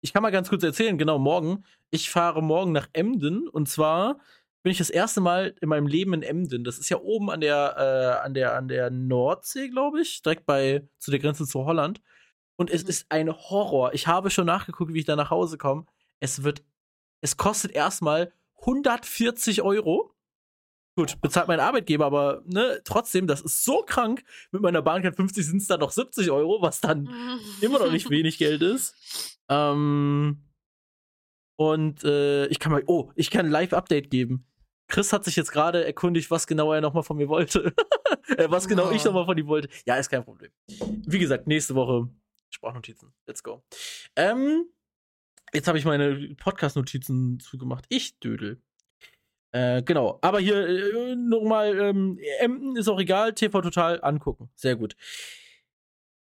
[0.00, 1.64] ich kann mal ganz kurz erzählen, genau, morgen.
[1.90, 4.20] Ich fahre morgen nach Emden und zwar
[4.62, 6.64] bin ich das erste Mal in meinem Leben in Emden.
[6.64, 10.44] Das ist ja oben an der, äh, an der, an der Nordsee, glaube ich, direkt
[10.46, 12.00] bei, zu der Grenze zu Holland.
[12.56, 12.88] Und es Mhm.
[12.90, 13.94] ist ein Horror.
[13.94, 15.86] Ich habe schon nachgeguckt, wie ich da nach Hause komme.
[16.20, 16.62] Es wird,
[17.22, 18.32] es kostet erstmal
[18.66, 20.14] 140 Euro.
[20.96, 24.22] Gut, bezahlt mein Arbeitgeber, aber ne, trotzdem, das ist so krank.
[24.50, 27.08] Mit meiner Bahncard 50 sind es dann noch 70 Euro, was dann
[27.62, 29.38] immer noch nicht wenig Geld ist.
[29.48, 30.44] Ähm,
[31.56, 34.46] und äh, ich kann mal, oh, ich kann ein Live-Update geben.
[34.90, 37.72] Chris hat sich jetzt gerade erkundigt, was genau er nochmal von mir wollte.
[38.36, 39.06] äh, was genau ich Oh.
[39.06, 39.68] nochmal von ihm wollte.
[39.86, 40.50] Ja, ist kein Problem.
[41.06, 42.08] Wie gesagt, nächste Woche
[42.50, 43.12] Sprachnotizen.
[43.26, 43.62] Let's go.
[44.16, 44.66] Ähm,
[45.52, 47.86] jetzt habe ich meine Podcast-Notizen zugemacht.
[47.88, 48.60] Ich dödel.
[49.52, 50.18] Äh, genau.
[50.22, 54.50] Aber hier äh, nochmal, ähm, Emden ist auch egal, TV total angucken.
[54.54, 54.96] Sehr gut.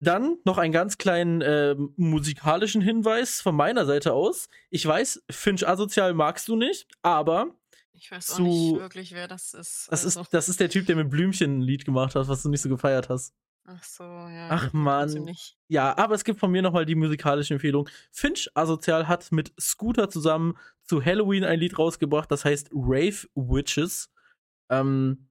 [0.00, 4.48] Dann noch einen ganz kleinen äh, musikalischen Hinweis von meiner Seite aus.
[4.70, 7.56] Ich weiß, Finch Asozial magst du nicht, aber
[8.00, 9.88] Ich weiß auch Zu- nicht wirklich, wer das ist.
[9.90, 10.20] das, also.
[10.20, 12.62] ist, das ist der Typ, der mit Blümchen ein Lied gemacht hat, was du nicht
[12.62, 13.34] so gefeiert hast.
[13.64, 14.48] Ach so, ja.
[14.50, 15.58] Ach, Nicht.
[15.68, 17.88] Ja, aber es gibt von mir nochmal die musikalische Empfehlung.
[18.12, 24.10] Finch Asozial hat mit Scooter zusammen zu Halloween ein Lied rausgebracht, das heißt Rave Witches.
[24.70, 25.28] Ähm,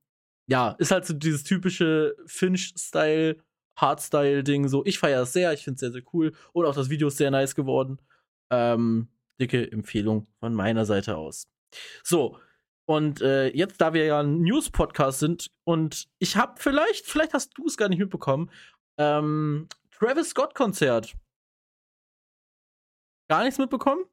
[0.47, 3.37] ja, ist halt so dieses typische Finch-Style,
[3.75, 4.67] Hardstyle-Ding.
[4.67, 6.33] So, ich feiere es sehr, ich finde es sehr, sehr cool.
[6.53, 7.99] Und auch das Video ist sehr nice geworden.
[8.51, 9.07] Ähm,
[9.41, 11.47] dicke Empfehlung von meiner Seite aus.
[12.03, 12.37] So,
[12.87, 17.57] und äh, jetzt, da wir ja ein News-Podcast sind und ich habe vielleicht, vielleicht hast
[17.57, 18.49] du es gar nicht mitbekommen,
[18.97, 21.15] ähm, Travis Scott-Konzert.
[23.29, 24.05] Gar nichts mitbekommen?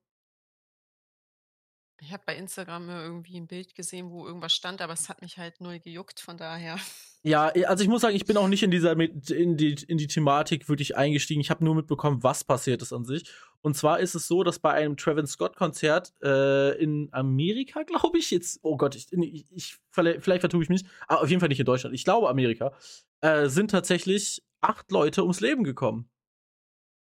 [2.04, 5.38] Ich habe bei Instagram irgendwie ein Bild gesehen, wo irgendwas stand, aber es hat mich
[5.38, 6.78] halt null gejuckt, von daher.
[7.22, 10.06] Ja, also ich muss sagen, ich bin auch nicht in dieser in die, in die
[10.06, 11.40] Thematik wirklich eingestiegen.
[11.40, 13.30] Ich habe nur mitbekommen, was passiert ist an sich.
[13.62, 18.18] Und zwar ist es so, dass bei einem Travis Scott Konzert äh, in Amerika, glaube
[18.18, 21.48] ich, jetzt, oh Gott, ich, ich, ich vielleicht vertue ich mich, aber auf jeden Fall
[21.48, 21.94] nicht in Deutschland.
[21.94, 22.74] Ich glaube Amerika
[23.22, 26.10] äh, sind tatsächlich acht Leute ums Leben gekommen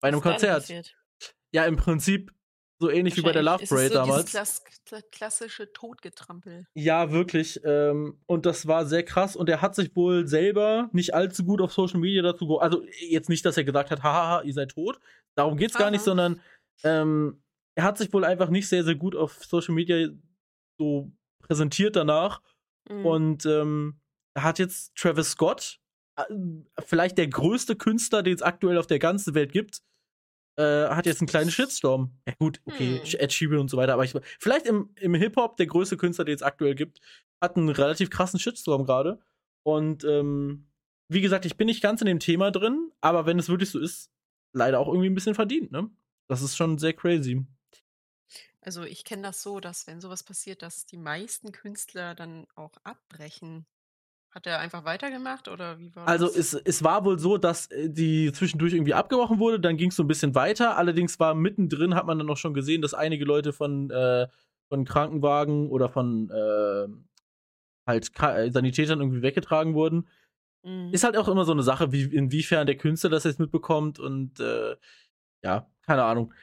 [0.01, 0.72] bei einem Konzert.
[1.51, 2.33] Ja, im Prinzip
[2.79, 4.35] so ähnlich wie bei der Love Parade so damals.
[4.35, 6.67] Kla- klassische Totgetrampel.
[6.75, 7.61] Ja, wirklich.
[7.65, 9.35] Ähm, und das war sehr krass.
[9.35, 12.85] Und er hat sich wohl selber nicht allzu gut auf Social Media dazu ge Also
[13.09, 14.99] jetzt nicht, dass er gesagt hat, hahaha, ihr seid tot.
[15.37, 16.05] Darum geht's gar nicht, Aha.
[16.05, 16.41] sondern
[16.85, 17.43] ähm,
[17.77, 20.09] er hat sich wohl einfach nicht sehr, sehr gut auf Social Media
[20.79, 21.11] so
[21.43, 22.43] präsentiert danach.
[22.89, 23.07] Mhm.
[23.07, 24.01] Und ähm,
[24.35, 25.81] er hat jetzt Travis Scott,
[26.79, 29.81] vielleicht der größte Künstler, den es aktuell auf der ganzen Welt gibt,
[30.57, 32.19] äh, hat jetzt einen kleinen Shitstorm.
[32.27, 33.21] Ja, gut, okay, Hm.
[33.21, 36.35] Ed Sheeran und so weiter, aber ich, vielleicht im, im Hip-Hop der größte Künstler, den
[36.35, 37.01] es aktuell gibt,
[37.40, 39.21] hat einen relativ krassen Shitstorm gerade.
[39.62, 40.69] Und ähm,
[41.09, 43.79] wie gesagt, ich bin nicht ganz in dem Thema drin, aber wenn es wirklich so
[43.79, 44.11] ist,
[44.53, 45.90] leider auch irgendwie ein bisschen verdient, ne?
[46.29, 47.45] Das ist schon sehr crazy.
[48.61, 52.73] Also ich kenne das so, dass wenn sowas passiert, dass die meisten Künstler dann auch
[52.83, 53.66] abbrechen.
[54.37, 56.37] Hat er einfach weitergemacht oder wie war Also das?
[56.37, 59.96] es, es war wohl so, dass äh, die zwischendurch irgendwie abgebrochen wurde, dann ging es
[59.96, 60.77] so ein bisschen weiter.
[60.77, 64.29] Allerdings war mittendrin, hat man dann auch schon gesehen, dass einige Leute von, äh,
[64.68, 66.87] von Krankenwagen oder von äh,
[67.87, 70.07] halt äh, Sanitätern irgendwie weggetragen wurden.
[70.62, 70.90] Mhm.
[70.92, 74.38] Ist halt auch immer so eine Sache, wie, inwiefern der Künstler das jetzt mitbekommt und
[74.38, 74.77] äh,
[75.42, 76.35] ja, keine Ahnung.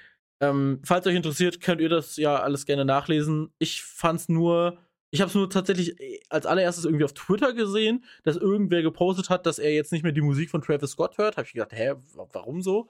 [0.41, 3.53] Ähm, falls euch interessiert, könnt ihr das ja alles gerne nachlesen.
[3.59, 4.79] Ich fand's nur,
[5.13, 9.29] ich habe es nur tatsächlich äh, als allererstes irgendwie auf Twitter gesehen, dass irgendwer gepostet
[9.29, 11.37] hat, dass er jetzt nicht mehr die Musik von Travis Scott hört.
[11.37, 12.89] Habe ich gedacht, hä, wa- warum so?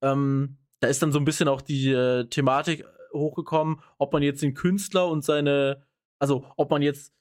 [0.00, 4.40] Ähm, da ist dann so ein bisschen auch die äh, Thematik hochgekommen, ob man jetzt
[4.40, 5.82] den Künstler und seine,
[6.20, 7.12] also ob man jetzt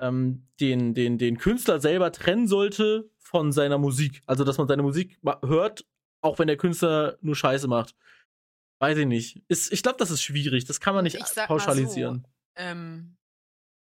[0.00, 4.22] ähm, den, den, den Künstler selber trennen sollte von seiner Musik.
[4.26, 5.84] Also, dass man seine Musik hört,
[6.22, 7.94] auch wenn der Künstler nur Scheiße macht.
[8.80, 9.42] Weiß ich nicht.
[9.48, 10.64] Ist, ich glaube, das ist schwierig.
[10.64, 12.26] Das kann man nicht Ich sag mal so, pauschalisieren.
[12.56, 13.13] Ähm,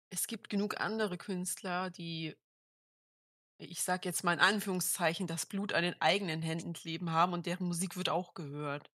[0.10, 2.36] es gibt genug andere Künstler, die,
[3.62, 7.45] ich sag jetzt mal in Anführungszeichen, das Blut an den eigenen Händen kleben haben und
[7.45, 8.89] deren Musik wird auch gehört.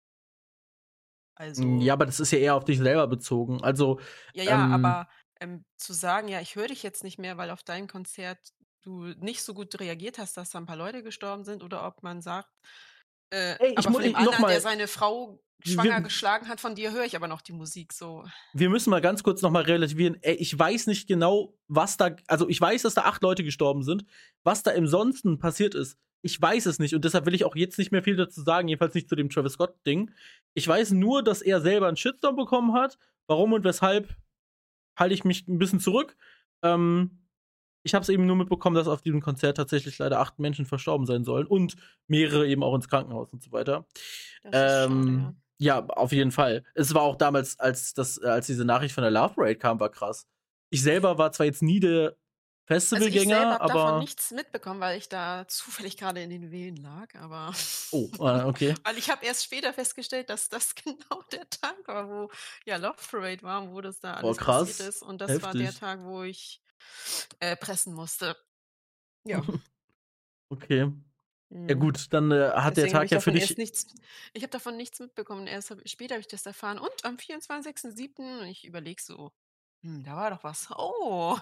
[1.37, 3.61] Also, Mm, Ja, aber das ist ja eher auf dich selber bezogen.
[3.63, 3.99] Also,
[4.33, 5.07] ja, ja, ähm, aber
[5.39, 8.39] ähm, zu sagen, ja, ich höre dich jetzt nicht mehr, weil auf dein Konzert
[8.81, 12.03] du nicht so gut reagiert hast, dass da ein paar Leute gestorben sind, oder ob
[12.03, 12.49] man sagt,
[13.31, 16.01] äh, Ey, ich aber mu- von dem ich- anderen, mal- der seine Frau Wir- schwanger
[16.01, 18.23] geschlagen hat, von dir höre ich aber noch die Musik so.
[18.53, 20.17] wir müssen mal ganz kurz nochmal relativieren.
[20.21, 23.81] Ey, ich weiß nicht genau, was da, also ich weiß, dass da acht Leute gestorben
[23.83, 24.05] sind.
[24.43, 26.93] Was da im Sonsten passiert ist, ich weiß es nicht.
[26.95, 29.29] Und deshalb will ich auch jetzt nicht mehr viel dazu sagen, jedenfalls nicht zu dem
[29.29, 30.11] Travis Scott-Ding.
[30.53, 32.97] Ich weiß nur, dass er selber einen Shitstorm bekommen hat.
[33.27, 34.15] Warum und weshalb,
[34.97, 36.15] halte ich mich ein bisschen zurück.
[36.63, 37.21] Ähm,
[37.83, 41.05] ich habe es eben nur mitbekommen, dass auf diesem Konzert tatsächlich leider acht Menschen verstorben
[41.05, 41.75] sein sollen und
[42.07, 43.85] mehrere eben auch ins Krankenhaus und so weiter.
[44.43, 45.35] Das ist schade, Ähm, ja.
[45.57, 46.63] Ja, auf jeden Fall.
[46.75, 49.79] Es war auch damals, als, das, äh, als diese Nachricht von der Love Parade kam,
[49.79, 50.27] war krass.
[50.69, 52.17] Ich selber war zwar jetzt nie der
[52.91, 53.99] Also ich Festivalgänger, habe davon aber.
[53.99, 57.53] nichts mitbekommen, weil ich da zufällig gerade in den Wehen lag, aber
[57.91, 58.75] Oh, äh, okay.
[58.83, 62.31] weil ich habe erst später festgestellt, dass das genau der Tag war, wo
[62.65, 64.67] ja Love Parade war, wo das da Boah, alles krass.
[64.67, 65.79] passiert ist und das war der Heftig.
[65.79, 66.61] Tag, wo ich
[67.39, 68.35] äh, pressen musste.
[69.25, 69.41] Ja.
[70.51, 70.91] Okay.
[71.69, 71.75] Ja, mhm.
[71.75, 73.55] gut, dann äh, hat Deswegen der Tag ja für dich.
[73.57, 73.87] nichts
[74.33, 75.47] ich habe davon nichts mitbekommen.
[75.47, 78.39] Erst hab später habe ich das erfahren und am 24.07.
[78.41, 79.31] und ich überlege so:
[79.83, 81.37] „Hm, da war doch was.“ Oh,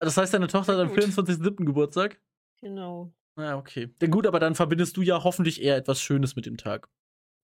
[0.00, 1.06] Das heißt, deine Tochter hat Na am gut.
[1.06, 1.64] 24.07.
[1.64, 2.20] Geburtstag?
[2.60, 3.12] genau.
[3.36, 3.94] Na, okay.
[4.00, 6.88] Ja, gut, aber dann verbindest du ja hoffentlich eher etwas Schönes mit dem Tag.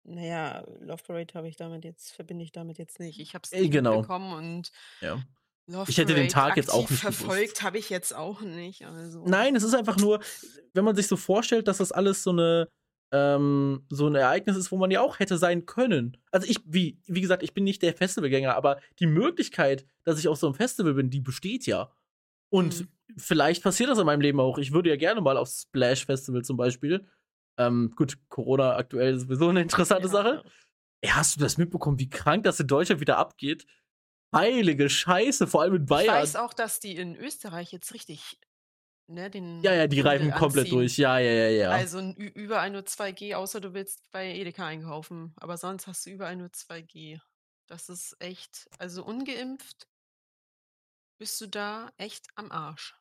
[0.05, 3.19] Na ja, Love Parade habe ich damit jetzt verbinde ich damit jetzt nicht.
[3.21, 4.11] Ich habe es Äh, nicht genau.
[4.11, 5.27] mitbekommen und Ja.
[5.68, 8.85] Love Ich hätte den Tag jetzt auch nicht verfolgt habe ich jetzt auch nicht.
[8.87, 9.24] Also.
[9.26, 10.20] Nein, es ist einfach nur,
[10.74, 12.68] wenn man sich so vorstellt, dass das alles so eine
[13.11, 16.18] ähm, so ein Ereignis ist, wo man ja auch hätte sein können.
[16.31, 20.28] Also ich, wie, wie gesagt, ich bin nicht der Festivalgänger, aber die Möglichkeit, dass ich
[20.28, 21.90] auf so einem Festival bin, die besteht ja.
[22.50, 22.88] Und Mhm.
[23.16, 24.59] vielleicht passiert das in meinem Leben auch.
[24.59, 27.07] Ich würde ja gerne mal aufs Splash Festival zum Beispiel.
[27.59, 30.12] Ähm, gut, Corona aktuell ist sowieso eine interessante Ja.
[30.12, 30.44] Sache.
[31.00, 33.64] Ey, hast du das mitbekommen, wie krank das in Deutschland wieder abgeht?
[34.35, 36.14] Heilige Scheiße, vor allem in Ich Bayern.
[36.14, 38.38] weiß auch, dass die in Österreich jetzt richtig,
[39.07, 40.79] ne, den Ja, ja, die Handel reifen komplett anziehen.
[40.79, 40.97] durch.
[40.99, 41.71] Ja, ja, ja, ja.
[41.71, 45.33] Also überall nur 2G, außer du willst bei Edeka einkaufen.
[45.37, 47.21] Aber sonst hast du überall nur 2G.
[47.67, 49.87] Das ist echt, also ungeimpft
[51.19, 52.95] bist du da echt am Arsch.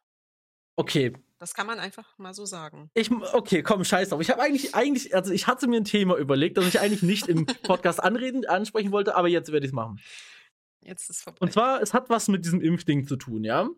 [0.75, 2.89] okay, Das kann man einfach mal so sagen.
[2.95, 4.21] Ich, okay, komm, scheiß drauf.
[4.21, 7.27] Ich habe eigentlich, eigentlich, also ich hatte mir ein Thema überlegt, das ich eigentlich nicht
[7.27, 9.99] im Podcast anreden, ansprechen wollte, aber jetzt werde ich es machen.
[10.81, 11.39] Jetzt ist vorbei.
[11.41, 13.69] Und zwar, es hat was mit diesem Impfding zu tun, ja.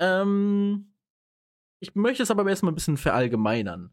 [0.00, 0.94] Ähm,
[1.80, 3.92] ich möchte es aber erstmal ein bisschen verallgemeinern.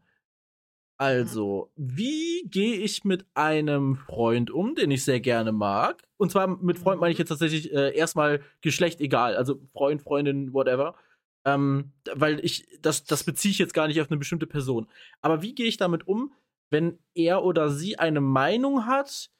[1.00, 6.02] Also, wie gehe ich mit einem Freund um, den ich sehr gerne mag?
[6.16, 10.52] Und zwar mit Freund meine ich jetzt tatsächlich äh, erstmal Geschlecht egal, also Freund, Freundin,
[10.52, 10.96] whatever.
[11.44, 14.88] Ähm, weil ich, das, das beziehe ich jetzt gar nicht auf eine bestimmte Person.
[15.20, 16.34] Aber wie gehe ich damit um,
[16.70, 19.30] wenn er oder sie eine Meinung hat,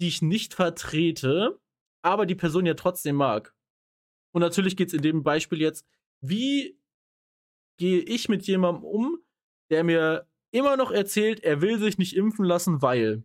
[0.00, 1.58] die ich nicht vertrete,
[2.08, 3.54] aber die Person ja trotzdem mag?
[4.32, 5.86] Und natürlich geht es in dem Beispiel jetzt,
[6.20, 6.78] wie
[7.78, 9.18] gehe ich mit jemandem um,
[9.70, 13.24] der mir immer noch erzählt, er will sich nicht impfen lassen, weil.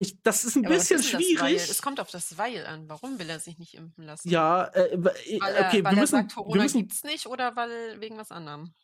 [0.00, 1.56] Ich, das ist ein Ja, bisschen ist schwierig.
[1.56, 2.88] Es kommt auf das Weil an.
[2.88, 4.28] Warum will er sich nicht impfen lassen?
[4.28, 5.04] Ja, äh, äh,
[5.40, 8.00] Weil er, okay, weil wir er müssen, sagt, wir Corona müssen gibt's nicht oder weil
[8.00, 8.74] wegen was anderem?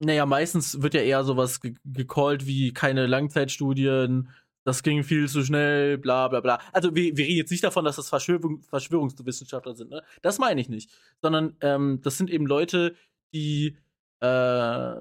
[0.00, 4.30] Naja, meistens wird ja eher sowas ge gecallt wie keine Langzeitstudien,
[4.64, 6.60] das ging viel zu schnell, bla bla bla.
[6.72, 10.02] Also wir, wir reden jetzt nicht davon, dass das Verschwörung, Verschwörungswissenschaftler sind, ne?
[10.22, 10.90] Das meine ich nicht.
[11.20, 12.94] Sondern ähm, das sind eben Leute,
[13.34, 13.76] die
[14.20, 15.00] äh,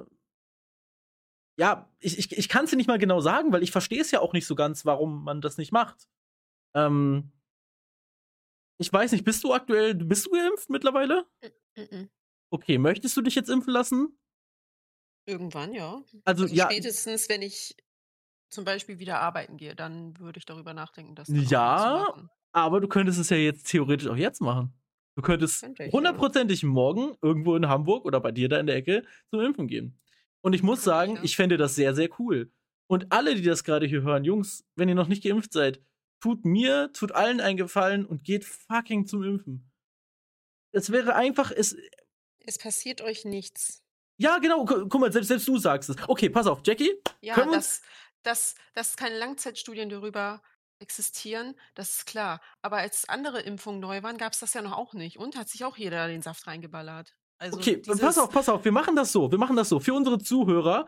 [1.58, 4.10] ja, ich, ich, ich kann es dir nicht mal genau sagen, weil ich verstehe es
[4.10, 6.08] ja auch nicht so ganz, warum man das nicht macht.
[6.74, 7.32] Ähm,
[8.80, 11.28] ich weiß nicht, bist du aktuell, bist du geimpft mittlerweile?
[11.76, 12.10] Mhm.
[12.50, 14.18] Okay, möchtest du dich jetzt impfen lassen?
[15.28, 16.04] Irgendwann, ja.
[16.26, 17.76] Also, Also ja, spätestens, wenn ich
[18.52, 22.30] zum Beispiel wieder arbeiten gehe, dann würde ich darüber nachdenken, das Ja, zu machen.
[22.52, 24.74] aber du könntest es ja jetzt theoretisch auch jetzt machen.
[25.16, 29.42] Du könntest hundertprozentig morgen irgendwo in Hamburg oder bei dir da in der Ecke zum
[29.42, 30.00] Impfen gehen.
[30.42, 32.52] Und ich muss sagen, ich fände das sehr, sehr cool.
[32.88, 35.82] Und alle, die das gerade hier hören, Jungs, wenn ihr noch nicht geimpft seid,
[36.22, 39.70] tut mir, tut allen einen Gefallen und geht fucking zum Impfen.
[40.74, 41.76] Es wäre einfach, es,
[42.40, 43.84] Es passiert euch nichts.
[44.18, 45.96] ja, genau, gu guck mal, selbst, selbst du sagst es.
[46.08, 47.82] Okay, pass auf, Jackie, Ja, Können wir uns-
[48.24, 50.42] dass, dass, keine Langzeitstudien darüber
[50.80, 52.42] existieren, das ist klar.
[52.62, 55.18] Aber als andere Impfungen neu waren, gab es das ja noch auch nicht.
[55.18, 57.16] Und hat sich auch jeder den Saft reingeballert.
[57.38, 59.32] Also Okay, pass auf, pass auf, wir machen das so.
[59.32, 59.80] Wir machen das so.
[59.80, 60.88] Für unsere Zuhörer,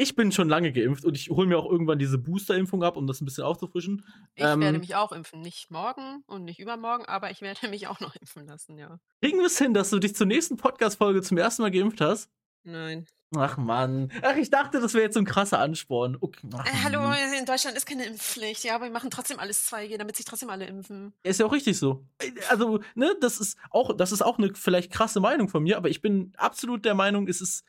[0.00, 3.06] ich bin schon lange geimpft und ich hole mir auch irgendwann diese Booster-Impfung ab, um
[3.06, 4.02] das ein bisschen aufzufrischen.
[4.34, 5.42] Ich werde ähm, mich auch impfen.
[5.42, 8.98] Nicht morgen und nicht übermorgen, aber ich werde mich auch noch impfen lassen, ja.
[9.22, 12.30] Kriegen wir es hin, dass du dich zur nächsten Podcast-Folge zum ersten Mal geimpft hast?
[12.64, 13.06] Nein.
[13.36, 14.10] Ach Mann.
[14.22, 16.16] Ach, ich dachte, das wäre jetzt so ein krasser Ansporn.
[16.20, 16.48] Okay.
[16.52, 19.96] Ach, Äh, hallo, in Deutschland ist keine Impfpflicht, ja, aber wir machen trotzdem alles 2G,
[19.98, 21.14] damit sich trotzdem alle impfen.
[21.22, 22.04] Ist ja auch richtig so.
[22.48, 25.88] Also, ne, das ist auch, das ist auch eine vielleicht krasse Meinung von mir, aber
[25.88, 27.64] ich bin absolut der Meinung, es ist.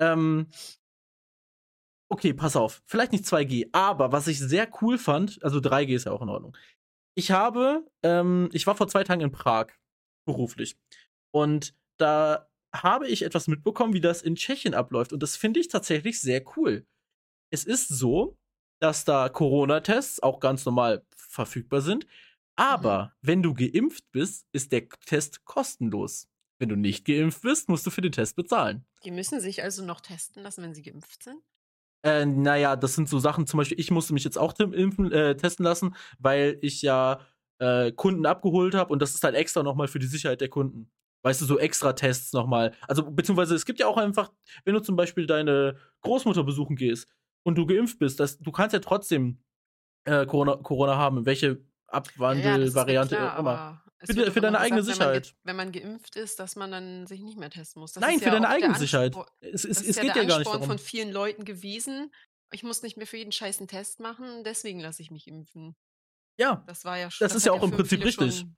[0.00, 0.48] Ähm,
[2.10, 2.82] okay, pass auf.
[2.86, 6.28] Vielleicht nicht 2G, aber was ich sehr cool fand, also 3G ist ja auch in
[6.28, 6.56] Ordnung.
[7.14, 9.68] Ich habe, ähm, ich war vor zwei Tagen in Prag,
[10.26, 10.76] beruflich.
[11.32, 12.48] Und da
[12.82, 15.12] habe ich etwas mitbekommen, wie das in Tschechien abläuft.
[15.12, 16.86] Und das finde ich tatsächlich sehr cool.
[17.50, 18.38] Es ist so,
[18.80, 22.06] dass da Corona-Tests auch ganz normal verfügbar sind.
[22.56, 26.28] Aber wenn du geimpft bist, ist der Test kostenlos.
[26.58, 28.86] Wenn du nicht geimpft bist, musst du für den Test bezahlen.
[29.04, 31.42] Die müssen sich also noch testen lassen, wenn sie geimpft sind.
[32.02, 35.36] Äh, naja, das sind so Sachen, zum Beispiel, ich musste mich jetzt auch impfen, äh,
[35.36, 37.20] testen lassen, weil ich ja
[37.58, 40.90] äh, Kunden abgeholt habe und das ist halt extra nochmal für die Sicherheit der Kunden.
[41.26, 42.72] Weißt du, so extra Tests nochmal.
[42.86, 44.32] Also, beziehungsweise es gibt ja auch einfach,
[44.64, 47.08] wenn du zum Beispiel deine Großmutter besuchen gehst
[47.42, 49.42] und du geimpft bist, das, du kannst ja trotzdem
[50.04, 53.82] äh, Corona, Corona haben, welche Abwandelvariante ja, auch immer.
[54.04, 55.36] Für für deine eigene gesagt, wenn man Sicherheit.
[55.42, 57.92] Wenn man geimpft ist, dass man dann sich nicht mehr testen muss.
[57.92, 59.16] Das Nein, für ja deine eigene Sicherheit.
[59.40, 60.66] Es, es, Das es ja geht ja gar nicht darum.
[60.66, 62.12] von vielen Leuten gewesen.
[62.52, 65.74] Ich muss nicht mehr für jeden Scheiß einen Test machen, deswegen lasse ich mich impfen.
[66.38, 68.38] Ja, Das war ja sch- Das ist ja auch im Prinzip richtig.
[68.38, 68.56] Schon,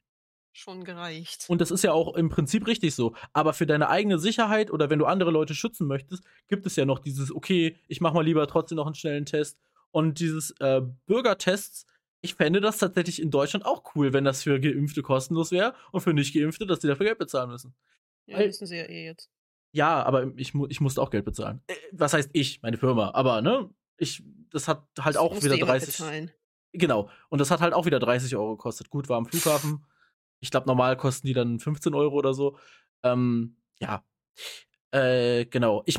[0.59, 1.47] schon gereicht.
[1.49, 3.15] Und das ist ja auch im Prinzip richtig so.
[3.33, 6.85] Aber für deine eigene Sicherheit oder wenn du andere Leute schützen möchtest, gibt es ja
[6.85, 9.61] noch dieses, okay, ich mach mal lieber trotzdem noch einen schnellen Test.
[9.91, 11.87] Und dieses äh, Bürgertests
[12.21, 16.01] ich fände das tatsächlich in Deutschland auch cool, wenn das für Geimpfte kostenlos wäre und
[16.01, 17.75] für Nicht-Geimpfte, dass die dafür Geld bezahlen müssen.
[18.27, 19.31] Ja, müssen sie ja eh jetzt.
[19.73, 21.63] Ja, aber ich, mu ich musste auch Geld bezahlen.
[21.67, 23.13] Äh, was heißt ich, meine Firma?
[23.13, 23.71] Aber, ne?
[23.99, 25.89] Ich, das hat halt das auch wieder 30.
[25.89, 26.31] Bezahlen.
[26.73, 27.09] Genau.
[27.29, 28.91] Und das hat halt auch wieder 30 Euro gekostet.
[28.91, 29.85] Gut, war am Flughafen.
[30.41, 32.59] Ich glaube, normal kosten die dann 15 Euro oder so.
[33.03, 34.05] Ähm, ja.
[34.91, 35.83] Äh, genau.
[35.87, 35.99] Ich,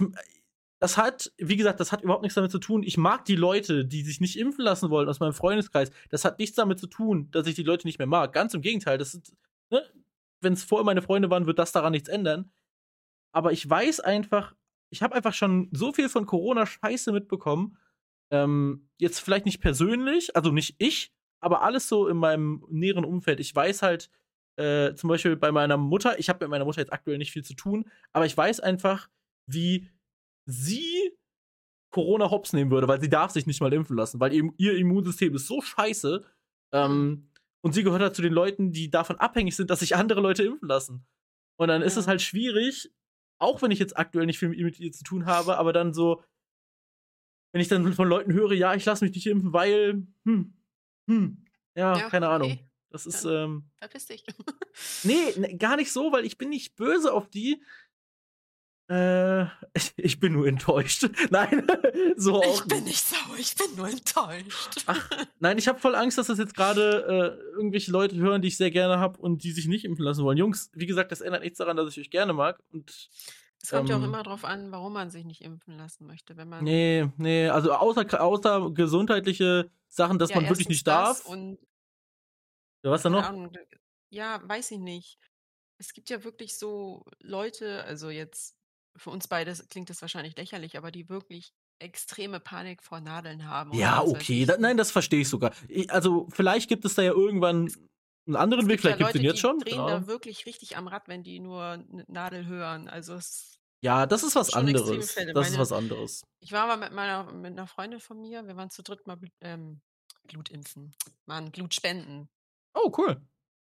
[0.80, 2.84] das hat, wie gesagt, das hat überhaupt nichts damit zu tun.
[2.84, 5.92] Ich mag die Leute, die sich nicht impfen lassen wollen aus meinem Freundeskreis.
[6.10, 8.34] Das hat nichts damit zu tun, dass ich die Leute nicht mehr mag.
[8.34, 8.98] Ganz im Gegenteil.
[8.98, 9.20] Das
[9.70, 9.84] ne?
[10.42, 12.52] Wenn es vorher meine Freunde waren, wird das daran nichts ändern.
[13.34, 14.56] Aber ich weiß einfach,
[14.90, 17.78] ich habe einfach schon so viel von Corona-Scheiße mitbekommen.
[18.32, 23.40] Ähm, jetzt vielleicht nicht persönlich, also nicht ich, aber alles so in meinem näheren Umfeld.
[23.40, 24.10] Ich weiß halt,
[24.60, 27.44] äh, zum Beispiel bei meiner Mutter, ich habe mit meiner Mutter jetzt aktuell nicht viel
[27.44, 29.10] zu tun, aber ich weiß einfach,
[29.48, 29.90] wie
[30.46, 31.18] sie
[31.92, 34.78] Corona hops nehmen würde, weil sie darf sich nicht mal impfen lassen, weil ihr, ihr
[34.78, 36.26] Immunsystem ist so scheiße.
[36.74, 40.22] Ähm, und sie gehört halt zu den Leuten, die davon abhängig sind, dass sich andere
[40.22, 41.08] Leute impfen lassen.
[41.58, 41.88] Und dann ja.
[41.88, 42.92] ist es halt schwierig,
[43.40, 46.24] auch wenn ich jetzt aktuell nicht viel mit ihr zu tun habe, aber dann so,
[47.54, 50.54] wenn ich dann von Leuten höre, ja, ich lasse mich nicht impfen, weil, hm,
[51.10, 51.46] hm,
[51.76, 52.36] ja, ja keine okay.
[52.36, 52.69] Ahnung.
[52.90, 53.66] Das ist, ähm.
[53.78, 54.24] Verpiss dich.
[55.04, 57.62] nee, ne, gar nicht so, weil ich bin nicht böse auf die,
[58.90, 59.46] äh,
[59.98, 61.10] ich bin nur enttäuscht.
[61.30, 61.68] Nein,
[62.18, 62.64] so auch.
[62.64, 64.84] Ich bin nicht sauer, ich bin nur enttäuscht.
[64.88, 68.48] Ach, nein, ich habe voll Angst, dass das jetzt gerade äh, irgendwelche Leute hören, die
[68.48, 70.38] ich sehr gerne habe und die sich nicht impfen lassen wollen.
[70.38, 72.60] Jungs, wie gesagt, das ändert nichts daran, dass ich euch gerne mag.
[72.72, 73.10] Und,
[73.62, 76.08] es kommt ähm, ja auch ähm, immer darauf an, warum man sich nicht impfen lassen
[76.08, 76.38] möchte.
[76.38, 81.26] Wenn man nee, nee, also außer, außer gesundheitliche Sachen, dass ja, man wirklich nicht darf.
[81.26, 81.60] Und
[82.84, 83.52] ja, was dann noch?
[84.10, 85.20] Ja, weiß ich nicht.
[85.78, 88.56] Es gibt ja wirklich so Leute, also jetzt
[88.98, 93.74] für uns beide klingt das wahrscheinlich lächerlich, aber die wirklich extreme Panik vor Nadeln haben.
[93.74, 94.46] Ja, okay.
[94.46, 95.54] Da, nein, das verstehe ich sogar.
[95.88, 97.72] Also vielleicht gibt es da ja irgendwann
[98.28, 99.60] einen anderen Weg, vielleicht gibt es den jetzt schon.
[99.60, 99.90] Die drehen genau.
[99.90, 102.90] da wirklich richtig am Rad, wenn die nur eine Nadel hören.
[102.90, 105.16] Also es ja, das ist was anderes.
[105.16, 106.24] Das Meine, ist was anderes.
[106.42, 109.18] Ich war mal mit meiner mit einer Freundin von mir, wir waren zu dritt mal
[109.40, 109.80] ähm,
[110.28, 110.94] Blut impfen.
[111.26, 112.30] Mann, Blut spenden.
[112.74, 113.22] Oh, cool.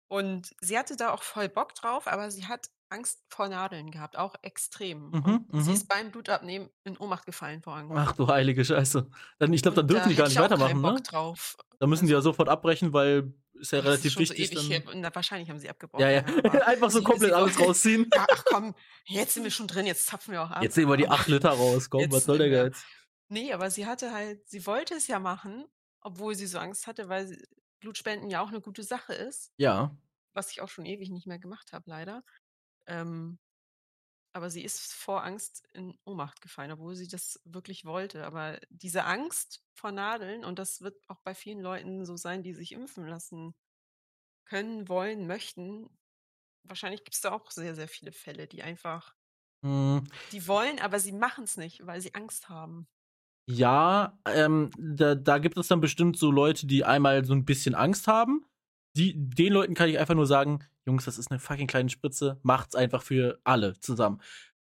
[0.07, 4.17] Und sie hatte da auch voll Bock drauf, aber sie hat Angst vor Nadeln gehabt,
[4.17, 5.09] auch extrem.
[5.09, 5.75] Mhm, sie mhm.
[5.75, 7.93] ist beim Blutabnehmen in Ohnmacht gefallen vor Angst.
[7.95, 9.09] Ach du heilige Scheiße.
[9.39, 11.01] Dann, ich glaube, dann dürfen da die gar nicht weitermachen, ne?
[11.01, 11.57] Drauf.
[11.79, 14.49] Da müssen also, die ja sofort abbrechen, weil ist ja relativ wichtig.
[14.49, 16.05] So ewig dann, na, wahrscheinlich haben sie abgebrochen.
[16.05, 16.23] Ja, ja.
[16.65, 18.09] Einfach so komplett alles rausziehen.
[18.13, 18.75] Ja, ach komm,
[19.05, 20.61] jetzt sind wir schon drin, jetzt zapfen wir auch ab.
[20.61, 22.83] Jetzt sehen wir die 8 Liter raus, komm, jetzt was soll der Geiz?
[23.29, 25.65] Nee, aber sie hatte halt, sie wollte es ja machen,
[26.01, 27.41] obwohl sie so Angst hatte, weil
[27.83, 29.51] Blutspenden ja auch eine gute Sache ist.
[29.57, 29.95] Ja.
[30.33, 32.23] Was ich auch schon ewig nicht mehr gemacht habe, leider.
[32.87, 33.37] Ähm,
[34.31, 38.25] aber sie ist vor Angst in Ohnmacht gefallen, obwohl sie das wirklich wollte.
[38.25, 42.53] Aber diese Angst vor Nadeln, und das wird auch bei vielen Leuten so sein, die
[42.53, 43.53] sich impfen lassen
[44.45, 45.89] können, wollen, möchten,
[46.63, 49.15] wahrscheinlich gibt es da auch sehr, sehr viele Fälle, die einfach,
[49.61, 50.03] mhm.
[50.31, 52.87] die wollen, aber sie machen es nicht, weil sie Angst haben.
[53.49, 57.75] Ja, ähm, da, da gibt es dann bestimmt so Leute, die einmal so ein bisschen
[57.75, 58.45] Angst haben.
[58.95, 62.39] Die, den Leuten kann ich einfach nur sagen, Jungs, das ist eine fucking kleine Spritze,
[62.43, 64.21] macht's einfach für alle zusammen.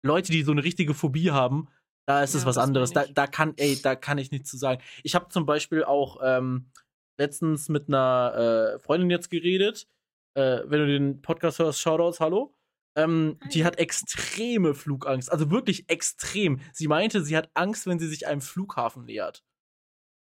[0.04, 1.68] Leute, die so eine richtige Phobie haben,
[2.06, 2.92] da ist ja, es was anderes.
[2.92, 4.82] Da, da kann, ey, da kann ich nichts zu sagen.
[5.02, 6.70] Ich habe zum Beispiel auch ähm,
[7.18, 9.88] letztens mit einer äh, Freundin jetzt geredet.
[10.36, 12.54] Äh, wenn du den Podcast hörst, Shoutouts, hallo.
[12.96, 16.60] Ähm, die hat extreme Flugangst, also wirklich extrem.
[16.72, 19.44] Sie meinte, sie hat Angst, wenn sie sich einem Flughafen nähert.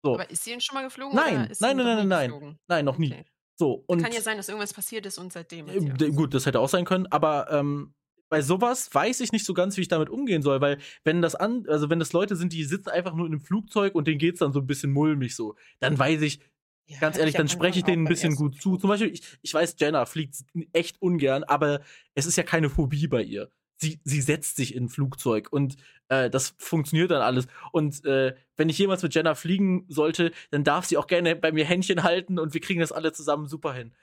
[0.03, 0.15] So.
[0.15, 1.15] Aber ist sie denn schon mal geflogen?
[1.15, 3.13] Nein, nein, nein, nein, nein, nein, noch nie.
[3.13, 3.25] Okay.
[3.59, 5.69] So, und Kann ja sein, dass irgendwas passiert ist und seitdem.
[5.69, 7.95] Äh, gut, das hätte auch sein können, aber ähm,
[8.29, 11.35] bei sowas weiß ich nicht so ganz, wie ich damit umgehen soll, weil wenn das
[11.35, 14.19] an, also wenn das Leute sind, die sitzen einfach nur in einem Flugzeug und denen
[14.19, 16.41] geht's dann so ein bisschen mulmig so, dann weiß ich,
[16.87, 18.77] ja, ganz ehrlich, dann spreche ich denen ein bisschen gut zu.
[18.77, 20.37] Zum Beispiel, ich, ich weiß, Jenna fliegt
[20.73, 21.81] echt ungern, aber
[22.15, 25.77] es ist ja keine Phobie bei ihr sie, sie setzt sich in ein Flugzeug und
[26.09, 27.47] äh, das funktioniert dann alles.
[27.73, 31.53] Und äh, wenn ich jemals mit Jenna fliegen sollte, dann darf sie auch gerne bei
[31.53, 33.95] mir Händchen halten und wir kriegen das alle zusammen super hin.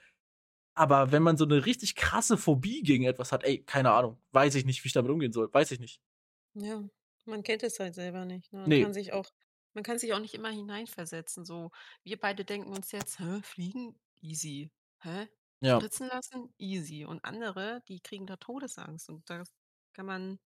[0.76, 4.54] Aber wenn man so eine richtig krasse Phobie gegen etwas hat, ey, keine Ahnung, weiß
[4.56, 6.00] ich nicht, wie ich damit umgehen soll, weiß ich nicht.
[6.54, 6.82] Ja,
[7.26, 8.52] man kennt es halt selber nicht.
[8.52, 8.60] Ne?
[8.60, 8.82] Man nee.
[8.82, 9.30] kann sich auch,
[9.74, 11.44] man kann sich auch nicht immer hineinversetzen.
[11.44, 11.70] So,
[12.04, 13.98] wir beide denken uns jetzt, hä, fliegen?
[14.22, 14.70] Easy.
[15.00, 15.28] Hä?
[15.60, 15.80] Ja.
[15.80, 16.52] Spritzen lassen?
[16.58, 17.04] Easy.
[17.04, 19.08] Und andere, die kriegen da Todesangst.
[19.08, 19.52] Und das
[19.92, 20.38] kann man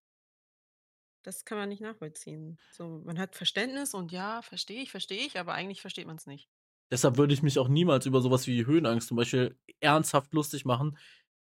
[1.22, 2.58] das kann man nicht nachvollziehen.
[2.72, 6.26] So, man hat Verständnis und ja, verstehe ich, verstehe ich, aber eigentlich versteht man es
[6.26, 6.48] nicht.
[6.90, 10.96] Deshalb würde ich mich auch niemals über sowas wie Höhenangst zum Beispiel ernsthaft lustig machen,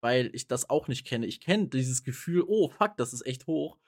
[0.01, 1.27] weil ich das auch nicht kenne.
[1.27, 3.79] Ich kenne dieses Gefühl, oh fuck, das ist echt hoch.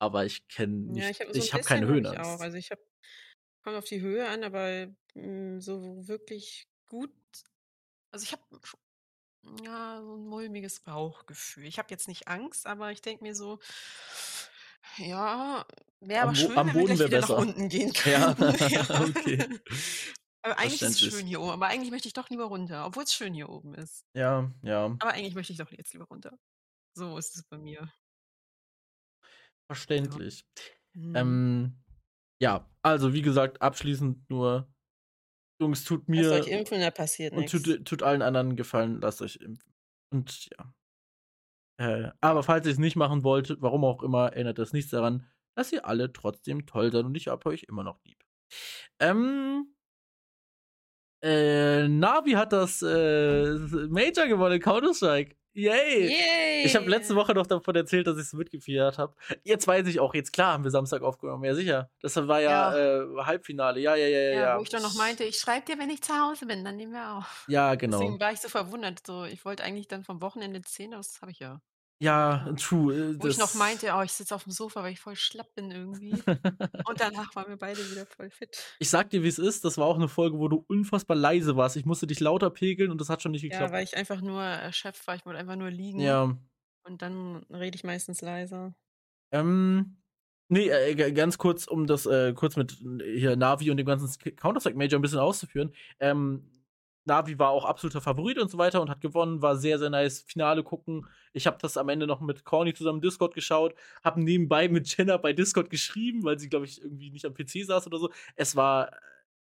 [0.00, 2.40] Aber ich kenne nicht, Ja, ich habe so habe keine habe ich auch.
[2.40, 2.40] Höhenangst.
[2.40, 2.82] Also ich habe,
[3.62, 7.12] kommt auf die Höhe an, aber hm, so wirklich gut
[8.12, 8.42] also, ich habe
[9.64, 11.66] ja, so 'n mulmiges Bauchgefühl.
[11.66, 13.58] Ich habe jetzt nicht Angst, aber ich denke mir so
[14.98, 15.64] ja,
[16.00, 17.36] wäre aber schön, am wenn wir Boden gleich wäre wieder nach besser.
[17.36, 18.54] unten gehen Ja, können.
[18.70, 18.86] Ja.
[18.90, 19.44] okay.
[20.42, 23.14] Aber eigentlich ist es schön hier oben, aber eigentlich möchte ich doch lieber runter, obwohl's
[23.14, 24.04] schön hier oben ist.
[24.14, 24.98] Ja, ja.
[25.00, 26.38] Aber eigentlich möchte ich doch jetzt lieber runter.
[26.94, 27.92] So ist es bei mir.
[29.96, 30.20] Ja.
[30.20, 30.44] Verständlich.
[30.94, 31.14] Mhm.
[31.14, 31.81] Ähm,
[32.42, 34.68] ja, also, wie gesagt, abschließend nur
[35.60, 39.22] Jungs, tut Lasst euch mir impfen, da passiert und tut tut allen anderen Gefallen, lasst
[39.22, 39.72] euch impfen.
[40.12, 40.74] Und ja.
[41.78, 45.24] Äh, aber falls ihr's nicht machen wollt, warum auch immer, ändert das nichts daran,
[45.54, 48.18] dass ihr alle trotzdem toll seid und ich habe euch immer noch lieb.
[48.98, 49.72] Ähm
[51.22, 53.54] äh, Navi hat das, äh,
[53.88, 55.36] Major gewonnen Counter-Strike.
[55.54, 56.14] Yay!
[56.62, 57.16] Ich habe letzte Yay!
[57.16, 59.14] Woche noch davon erzählt, dass ich's mitgefiebert habe.
[59.44, 61.90] Jetzt weiß ich auch, jetzt klar haben wir Samstag aufgenommen, ja sicher.
[62.00, 62.82] Das war ja, Ja.
[63.02, 63.80] äh, Halbfinale.
[63.80, 66.02] Ja, ja, ja, ja, Ja, wo ich dann noch meinte: „Ich schreibe dir, wenn ich
[66.02, 68.20] zu Hause bin, dann nehmen wir auf.“ Ja, Deswegen genau.
[68.20, 71.32] war ich so verwundert, so ich wollte eigentlich dann vom Wochenende ziehen, aber das habe
[71.32, 71.60] ich ja.
[72.02, 72.56] Ja, Ja.
[72.56, 75.54] true, äh, Wo ich noch meinte: „Oh, ich sitze aufm Sofa, weil ich voll schlapp
[75.54, 76.26] bin irgendwie.“
[76.84, 78.80] Und danach waren wir beide wieder voll fit.
[78.80, 81.76] Ich sage dir, wie's ist, das war auch 'ne Folge, wo du unfassbar leise warst.
[81.76, 83.72] Ich musste dich lauter pegeln und das hat schon nicht Ja, geklappt.
[83.72, 85.14] weil ich einfach nur erschöpft war.
[85.16, 86.36] Ich wollte einfach nur liegen Ja.
[86.84, 88.74] und dann rede ich meistens leiser.
[89.32, 89.96] Ähm,
[90.48, 92.72] ne, äh, ganz kurz, um das, äh, kurz mit
[93.02, 95.72] hier Navi und dem ganzen sk Counter-Strike Major 'n bisschen auszuführen.
[96.00, 96.50] Ähm,
[97.06, 100.20] Navi war auch absoluter Favorit und so weiter und hat gewonnen, war sehr, sehr nice.
[100.22, 101.06] Finale gucken.
[101.32, 103.74] Ich habe das am Ende noch mit Corny zusammen Discord geschaut,
[104.04, 107.64] habe nebenbei mit Jenna bei Discord geschrieben, weil sie, glaube ich, irgendwie nicht am PC
[107.64, 108.10] saß oder so.
[108.36, 108.90] Es war,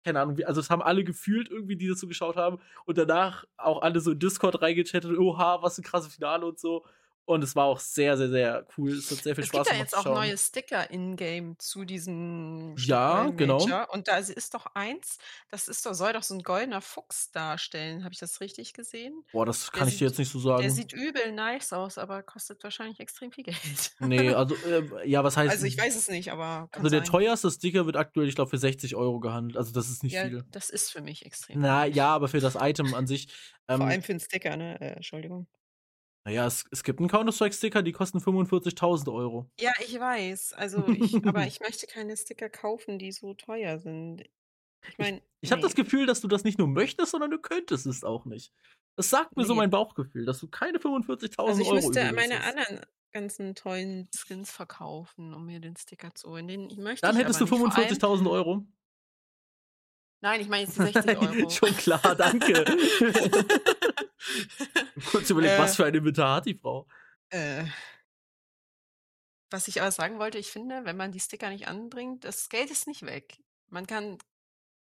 [0.04, 3.46] keine Ahnung, also, es haben alle gefühlt irgendwie, die das so geschaut haben und danach
[3.58, 6.86] auch alle so in Discord reingechattet: „Oha, was 'n krasses Finale“ und so.
[7.28, 9.00] Und es war auch sehr, sehr, sehr cool.
[9.00, 11.84] Es hat sehr viel Es Spaß gibt ja gemacht jetzt auch neue Sticker in-game zu
[11.84, 13.80] diesem Ja, genau.
[13.92, 15.18] Und da ist doch eins,
[15.50, 18.04] das ist doch soll doch so 'n goldener Fuchs darstellen.
[18.04, 19.26] Habe ich das richtig gesehen?
[19.34, 20.72] Boah, das Der kann ich dir jetzt nicht so der sagen.
[20.72, 23.96] sieht übel nice aus, aber kostet wahrscheinlich extrem viel Geld.
[24.00, 27.06] Ne, also, ähm, ja, was heißt Also, ich weiß es nicht, aber Also, der sein.
[27.06, 29.58] teuerste Sticker wird aktuell, ich glaube, für 60 € gehandelt.
[29.58, 30.44] Also, das ist nicht Ja, viel.
[30.52, 33.28] das ist für mich extrem Na ja, aber für das Item an sich,
[33.72, 34.80] Vor allem ähm für 'n Sticker, ne?
[34.80, 35.48] Äh, Entschuldigung.
[36.28, 39.48] Na ja, es es gibt 'n Counter-Strike-Sticker, die kosten 45.000 €.
[39.60, 40.52] Ja, ich weiß.
[40.54, 44.24] Also, ich aber ich möchte keine Sticker kaufen, die so teuer sind.
[44.88, 45.76] Ich Ich meine, ich habe das.
[45.76, 48.54] Gefühl, dass du das nicht nur möchtest, sondern du könntest es auch nicht.
[48.98, 49.56] Das sagt mir so Ne.
[49.56, 52.44] mein Bauchgefühl, dass du keine 45.000 Also, ich € müsste meine hast.
[52.44, 56.48] anderen ganzen tollen Skins verkaufen, um mir den Sticker zu holen.
[56.48, 57.56] Den möchte Dann ich hättest du nicht.
[57.60, 58.68] Vor allem 45.000 €.
[60.24, 61.60] Nein, ich meine jetzt die 60 €.
[61.60, 62.66] Schon klar, danke.
[65.16, 65.78] Kurz überlegt, was Äh.
[65.78, 66.88] für ein Inventar hat die Frau?
[67.32, 67.66] Äh.
[69.52, 72.72] Was ich aber sagen wollte, ich finde, wenn man die Sticker nicht anbringt, das Geld
[72.72, 73.44] ist nicht weg.
[73.68, 74.18] Man kann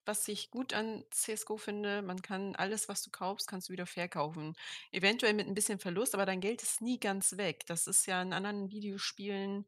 [0.07, 3.87] was ich gut an CS:GO finde, man kann alles, was du kaufst, kannst du wieder
[3.87, 4.55] verkaufen.
[4.93, 7.67] Eventuell mit 'n bisschen Verlust, aber dein Geld ist nie ganz weg.
[7.67, 9.67] Das ist ja in anderen Videospielen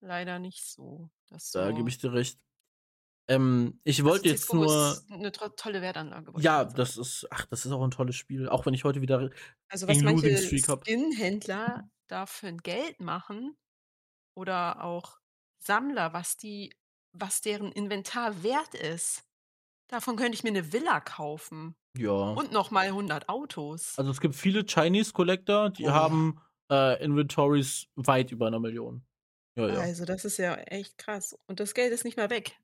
[0.00, 1.10] leider nicht so,
[1.54, 2.38] Da gebe ich dir recht.
[3.28, 7.44] Ähm, ich wollte jetzt CS:GO nur ist 'ne tro tolle Wertanlage, Ja, das ist ach,
[7.46, 9.30] das ist auch 'n tolles Spiel, auch wenn ich heute wieder
[9.70, 10.52] Also, was manche.
[10.58, 13.56] Skin-Händler da für 'n Geld machen
[14.34, 15.20] oder auch
[15.58, 16.74] Sammler, was die
[17.12, 19.24] was deren Inventar wert ist.
[19.88, 22.38] Davon könnte ich mir 'ne Villa kaufen Ja.
[22.38, 23.98] und noch mal 100 Autos.
[23.98, 25.90] Also, es gibt viele Chinese Collector, die Boah.
[25.90, 29.04] haben, äh, Inventories weit über 'ner Million.
[29.56, 29.90] Ja, ja.
[29.90, 32.56] Also, das ist ja echt krass und das Geld ist nicht mehr weg.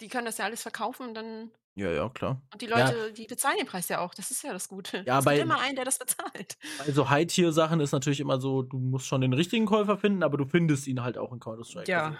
[0.00, 2.40] Die können das ja alles verkaufen und dann Ja, ja, klar.
[2.52, 2.86] und die Ja.
[2.88, 4.14] Leute, die bezahlen den Preis ja auch.
[4.14, 5.02] Das ist ja das Gute.
[5.06, 6.56] Ja, Es bei gibt immer einen, der das bezahlt.
[6.78, 10.36] bei so High-Tier-Sachen ist natürlich immer so, du musst schon den richtigen Käufer finden, aber
[10.38, 11.90] du findest ihn halt auch in Counter-Strike.
[11.90, 12.16] Ja.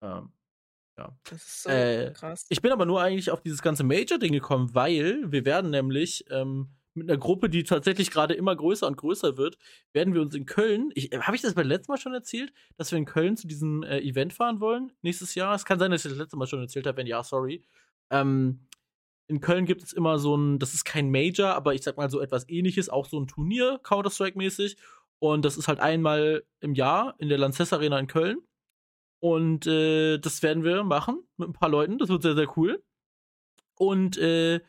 [0.00, 0.32] Also, ähm,
[0.98, 1.16] ja.
[1.24, 2.46] Das ist so Äh, krass.
[2.48, 6.70] ich bin aber nur eigentlich auf dieses ganze Major-Ding gekommen, weil wir werden nämlich, ähm,
[6.96, 9.58] mit 'ner Gruppe, die tatsächlich grade immer größer und größer wird,
[9.92, 12.90] werden wir uns in Köln ich habe ich das beim letzten Mal schon erzählt, dass
[12.92, 15.54] wir in Köln zu diesem, äh, Event fahren wollen nächstes Jahr?
[15.54, 17.62] Es kann sein, dass ich das letzte Mal schon erzählt habe, wenn ja, sorry.
[18.10, 18.60] Ähm,
[19.28, 22.10] in Köln gibt es immer so 'n das ist kein Major, aber ich sage mal
[22.10, 24.76] so etwas Ähnliches, auch so 'n Turnier, Counter-Strike-mäßig.
[25.20, 28.38] Und das ist halt einmal im Jahr in der Lanxess Arena in Köln.
[29.20, 31.98] Und, äh, das werden wir machen mit 'n paar Leuten.
[31.98, 32.82] Das wird sehr, sehr cool.
[33.76, 34.60] Und, äh,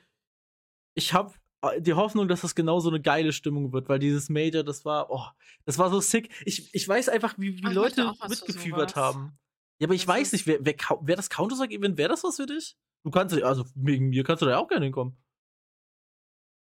[0.96, 1.38] ich habe, äh,
[1.80, 5.10] die Hoffnung, dass das genau so 'ne geile Stimmung wird, weil dieses Major, das war
[5.12, 5.26] oh,
[5.66, 6.30] das war so sick.
[6.46, 9.40] Ich ich weiß einfach, wie wie ich Leute mitgefiebert haben.
[9.80, 12.46] Ja, aber ich Das weiß nicht, wer wer wäre das Counter-Strike-Event, wäre das was für
[12.48, 12.76] dich?
[13.04, 15.18] Du kannst ja also, wegen mir kannst du da ja auch gerne hinkommen.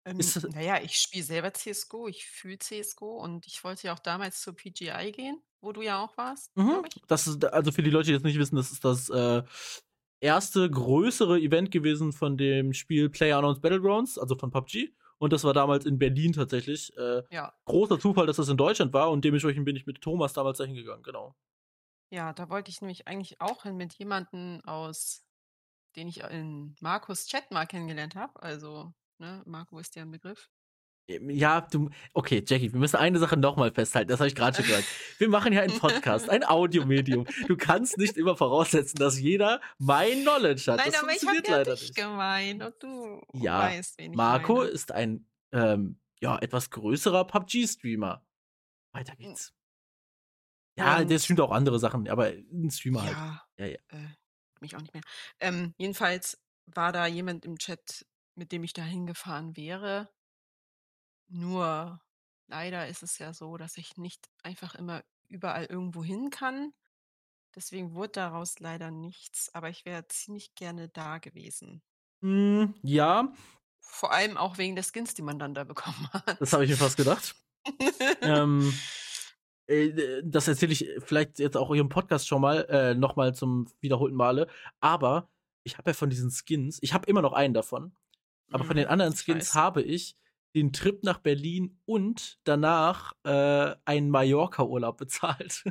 [0.06, 3.86] Ähm, Ist das na ja, ich spiele selber CS:GO, ich fühle CS:GO und ich wollte
[3.86, 6.84] ja auch damals zur PGI gehen, wo du ja auch warst, Mhm.
[7.08, 9.42] Das ist also, für die Leute, die jetzt nicht wissen, das ist das, äh,
[10.22, 14.94] erste größere Event gewesen von dem Spiel PlayerUnknown's Battlegrounds, also von PUBG.
[15.18, 16.96] Und das war damals in Berlin tatsächlich.
[16.96, 17.52] Äh, Ja.
[17.64, 20.74] großer Zufall, dass das in Deutschland war und dementsprechend bin ich mit Thomas damals dahin
[20.74, 21.36] gegangen, genau.
[22.10, 25.24] Ja, da wollte ich nämlich eigentlich auch hin mit jemandem aus,
[25.96, 28.42] den ich in Markus Chat mal kennengelernt habe.
[28.42, 30.50] Also, ne, Marco ist ja ein Begriff.
[31.08, 34.64] Ja, du, okay, Jackie, wir müssen eine Sache nochmal festhalten, das habe ich gerade schon
[34.66, 34.86] gesagt.
[35.18, 37.26] Wir machen ja einen Podcast, ein Audiomedium.
[37.48, 40.78] Du kannst nicht immer voraussetzen, dass jeder mein Knowledge hat.
[40.78, 41.96] Nein, das aber ich habe funktioniert ja leider dich nicht.
[41.96, 44.68] gemeint und du Ja, weißt, wen ich Marco meine.
[44.70, 48.24] ist ein ähm, ja, etwas größerer PUBG-Streamer.
[48.92, 49.52] Weiter geht's.
[50.78, 53.12] Ja, der Und- streamt auch andere Sachen, aber ein Streamer halt.
[53.12, 53.78] Ja, Ja, ja.
[53.88, 54.06] Äh,
[54.60, 55.02] mich auch nicht mehr.
[55.40, 60.08] Ähm, jedenfalls war da jemand im Chat, mit dem ich da hingefahren wäre.
[61.28, 62.00] Nur
[62.46, 66.72] leider ist es ja so, dass ich nicht einfach immer überall irgendwo hin kann.
[67.54, 71.82] Deswegen wurde daraus leider nichts, aber ich wäre ziemlich gerne da gewesen.
[72.22, 73.32] Hm, ja,
[73.80, 76.38] Vor allem auch wegen der Skins, die man dann da bekommen hat.
[76.38, 77.34] das habe ich mir fast gedacht.
[78.22, 78.88] ähm,
[79.68, 84.16] äh, das erzähle ich vielleicht jetzt auch im Podcast schon mal, äh, nochmal zum wiederholten
[84.16, 84.48] Male.
[84.80, 85.30] Aber
[85.64, 87.96] ich habe ja von diesen Skins, ich habe immer noch einen davon,
[88.52, 90.16] aber von den Mhm, anderen Skins habe ich
[90.54, 95.64] den Trip nach Berlin und danach äh, einen Mallorca-Urlaub bezahlt.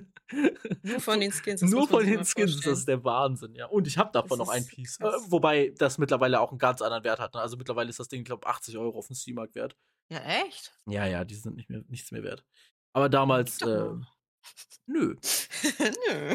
[0.82, 1.62] Nur von den Skins.
[1.62, 2.76] das Nur von den Skins, das vorstellen.
[2.76, 3.68] ist der Wahnsinn, ja.
[3.68, 5.00] Und ich habe davon Das noch ein ist Piece.
[5.00, 7.34] Äh, wobei das mittlerweile auch einen ganz anderen Wert hat.
[7.36, 7.42] Ne?
[7.42, 9.76] Also mittlerweile ist das Ding, glaube ich, 80 Euro auf dem Steamarkt wert.
[10.12, 10.74] Ja, echt?
[10.88, 12.44] Ja, ja, die sind nicht mehr, nichts mehr wert.
[12.94, 13.90] Aber damals, äh,
[14.88, 15.16] nö.
[16.10, 16.34] Nö.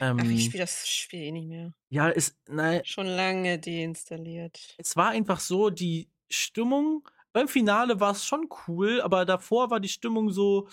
[0.00, 1.72] Ähm, Ach, ich spiele das Spiel eh nicht mehr.
[1.88, 4.74] ja, es, nein, Schon lange deinstalliert.
[4.78, 9.80] es war einfach so, die Stimmung, beim Finale war es schon cool, aber davor war
[9.80, 10.68] die Stimmung so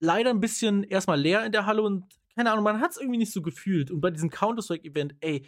[0.00, 2.04] leider ein bisschen erstmal leer in der Halle und
[2.34, 3.90] keine Ahnung, man hat es irgendwie nicht so gefühlt.
[3.90, 5.46] Und bei diesem Counter-Strike-Event, ey,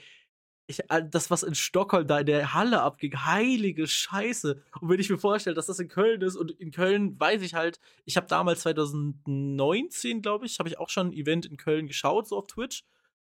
[0.66, 4.62] ich, äh, das, was in Stockholm da in der Halle abging, heilige Scheiße.
[4.81, 7.55] Und wenn ich mir vorstelle, dass das in Köln ist und in Köln weiß ich
[7.55, 11.87] halt, ich habe damals 2019, glaube ich, habe ich auch schon ein Event in Köln
[11.89, 12.85] geschaut, so auf Twitch,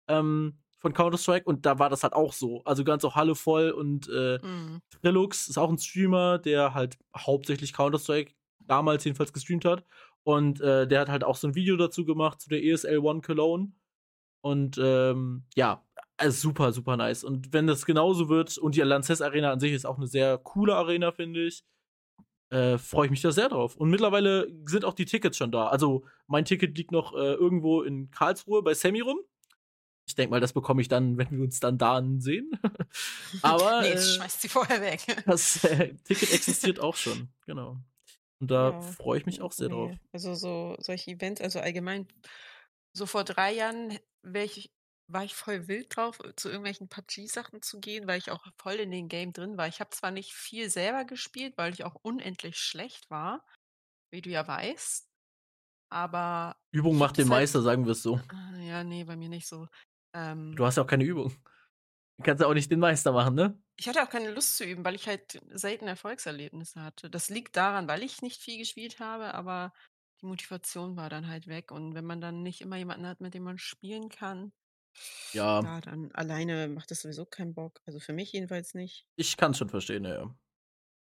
[0.08, 2.62] ähm, von Counter-Strike und da war das halt auch so.
[2.64, 4.80] Also ganz auch Halle voll und äh, Mhm.
[5.02, 9.84] Trilux ist auch ein Streamer, der halt hauptsächlich Counter-Strike damals jedenfalls gestreamt hat.
[10.24, 13.22] Und äh, der hat halt auch so ein Video dazu gemacht zu der ESL One
[13.22, 13.72] Cologne.
[14.42, 15.82] Und ähm, ja,
[16.18, 17.24] also super, super nice.
[17.24, 20.36] Und wenn das genauso wird, und die Lanxess Arena an sich ist auch eine sehr
[20.38, 21.64] coole Arena, finde ich,
[22.50, 23.76] äh, freue ich mich da sehr drauf.
[23.76, 25.68] Und mittlerweile sind auch die Tickets schon da.
[25.68, 29.18] Also mein Ticket liegt noch äh, irgendwo in Karlsruhe bei Sammy rum.
[30.06, 32.50] Ich denke mal, das bekomme ich dann, wenn wir uns dann da sehen.
[33.42, 35.00] Aber nee, äh, jetzt schmeißt sie vorher weg.
[35.26, 37.78] das äh, Ticket existiert auch schon, genau.
[38.40, 39.92] Und da Ja, freue ich mich auch sehr drauf.
[39.92, 39.98] nee.
[40.12, 42.06] Also so solche Events, also allgemein,
[42.92, 43.98] so vor drei Jahren
[44.34, 44.72] ich,
[45.08, 48.90] war ich voll wild drauf, zu irgendwelchen PUBG-Sachen zu gehen, weil ich auch voll in
[48.90, 49.68] den Game drin war.
[49.68, 53.44] Ich habe zwar nicht viel selber gespielt, weil ich auch unendlich schlecht war,
[54.10, 55.08] wie du ja weißt,
[55.90, 58.20] aber Übung macht den das halt Meister, sagen wir es so.
[58.30, 59.68] Ah, Ja, nee, bei mir nicht so.
[60.14, 61.30] Ähm, Du hast ja auch keine Übung.
[62.18, 63.60] Du kannst ja auch nicht den Meister machen, ne?
[63.76, 67.10] Ich hatte auch keine Lust zu üben, weil ich halt selten Erfolgserlebnisse hatte.
[67.10, 69.72] Das liegt daran, weil ich nicht viel gespielt habe, aber
[70.20, 71.70] die Motivation war dann halt weg.
[71.72, 74.52] Und wenn man dann nicht immer jemanden hat, mit dem man spielen kann,
[75.32, 77.80] Ja, ja, dann alleine macht das sowieso keinen Bock.
[77.86, 79.08] Also für mich jedenfalls nicht.
[79.16, 80.36] ich kann es schon verstehen, ja.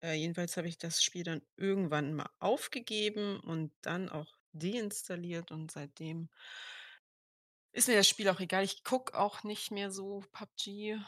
[0.03, 5.71] Äh, jedenfalls habe ich das Spiel dann irgendwann mal aufgegeben und dann auch deinstalliert und
[5.71, 6.31] seitdem
[7.79, 8.65] ist mir das Spiel auch egal.
[8.65, 10.99] Ich gucke auch nicht mehr so PUBG.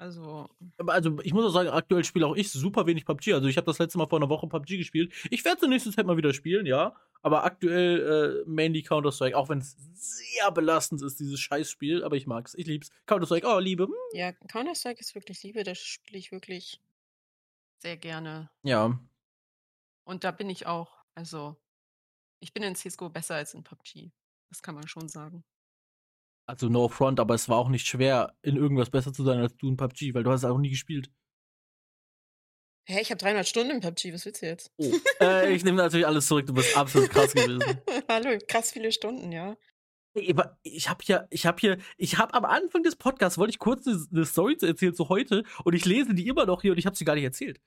[0.00, 0.48] Also,
[0.78, 3.34] Aber Also, ich muss auch sagen, aktuell spiele auch ich super wenig PUBG.
[3.34, 5.12] Also, ich habe das letzte Mal vor einer Woche PUBG gespielt.
[5.30, 6.96] Ich werde es in nächster Zeit mal wieder spielen, ja.
[7.20, 12.04] Aber aktuell äh, mainly Counter-Strike, auch wenn es sehr belastend ist, dieses Scheißspiel.
[12.04, 12.54] Aber ich mag's.
[12.54, 12.90] Ich lieb's.
[13.06, 13.84] Counter-Strike, oh, Liebe.
[13.84, 16.80] hm, ja, Counter-Strike ist wirklich Liebe, das spiele ich wirklich
[17.82, 18.50] sehr gerne.
[18.62, 18.98] Ja.
[20.04, 21.56] Und da bin ich auch, also,
[22.40, 24.12] ich bin in CSGO besser als in PUBG.
[24.50, 25.44] Das kann man schon sagen.
[26.46, 29.54] Also, no front, aber es war auch nicht schwer, in irgendwas besser zu sein als
[29.56, 31.10] du in PUBG, weil du hast es auch nie gespielt.
[32.86, 34.72] Hä, ich habe 300 Stunden in PUBG, was willst du jetzt?
[34.78, 34.90] Oh.
[35.20, 36.46] äh, ich nehme natürlich alles zurück.
[36.46, 37.62] Du bist absolut krass gewesen.
[38.08, 39.58] Hallo, krass viele Stunden, ja.
[40.14, 43.86] Ich habe hier, ich habe hier, ich habe am Anfang des Podcasts wollte ich kurz
[43.86, 46.78] eine, eine Story zu erzählen zu heute und ich lese die immer noch hier und
[46.78, 47.60] ich habe sie gar nicht erzählt.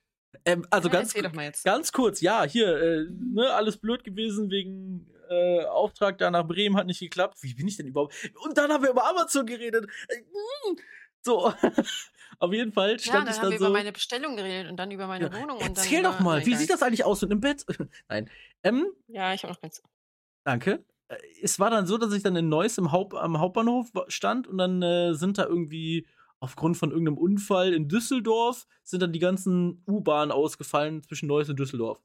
[0.44, 1.64] Ähm, also ja, ganz, erzähl doch mal jetzt.
[1.64, 6.76] ganz kurz, ja, hier, äh, ne, alles blöd gewesen wegen äh, Auftrag da nach Bremen
[6.76, 7.38] hat nicht geklappt.
[7.42, 8.14] Wie bin ich denn überhaupt?
[8.44, 9.86] Und dann haben wir über Amazon geredet.
[10.08, 10.76] Äh, mm,
[11.22, 11.52] so,
[12.38, 13.64] auf jeden Fall ja, stand dann ich haben dann wir so.
[13.66, 15.56] über meine Bestellung geredet und dann über meine Ja, Wohnung.
[15.56, 17.64] und dann Erzähl doch mal, wie sieht das eigentlich aus mit einem Bett?
[18.08, 18.28] Nein.
[18.62, 19.82] Ähm, Ja, ich habe noch ganz.
[20.44, 20.84] Danke.
[21.08, 24.46] Äh, es war dann so, dass ich dann in Neuss im Haupt, am Hauptbahnhof stand
[24.48, 26.06] und dann äh, sind da irgendwie
[26.40, 31.56] aufgrund von irgendeinem Unfall in Düsseldorf sind dann die ganzen U-Bahnen ausgefallen zwischen Neuss und
[31.58, 32.02] Düsseldorf.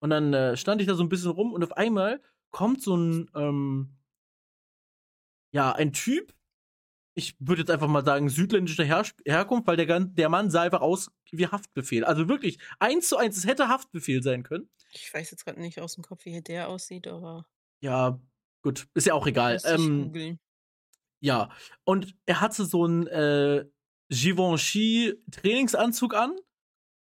[0.00, 2.20] Und dann äh, stand ich da so ein bisschen rum und auf einmal
[2.50, 3.96] kommt so ein, ähm,
[5.52, 6.34] ja, ein Typ,
[7.14, 10.82] ich würde jetzt einfach mal sagen, südländischer Her Herkunft, weil der, der Mann sah einfach
[10.82, 12.04] aus wie Haftbefehl.
[12.04, 14.68] Also wirklich, eins zu eins, es hätte Haftbefehl sein können.
[14.92, 17.46] Ich weiß jetzt gerade nicht aus dem Kopf, wie der aussieht, aber.
[17.80, 18.20] Ja,
[18.62, 19.60] gut, ist ja auch egal.
[19.64, 20.38] Ähm,
[21.20, 21.50] ja,
[21.84, 23.64] und er hatte so einen äh,
[24.10, 26.36] Givenchy-Trainingsanzug an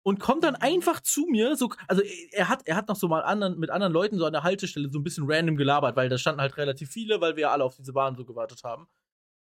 [0.02, 1.56] und kommt dann einfach zu mir.
[1.56, 4.32] So, also er hat, er hat noch so mal anderen, mit anderen Leuten so an
[4.32, 7.42] der Haltestelle so ein bisschen random gelabert, weil da standen halt relativ viele, weil wir
[7.42, 8.88] ja alle auf diese Bahn so gewartet haben.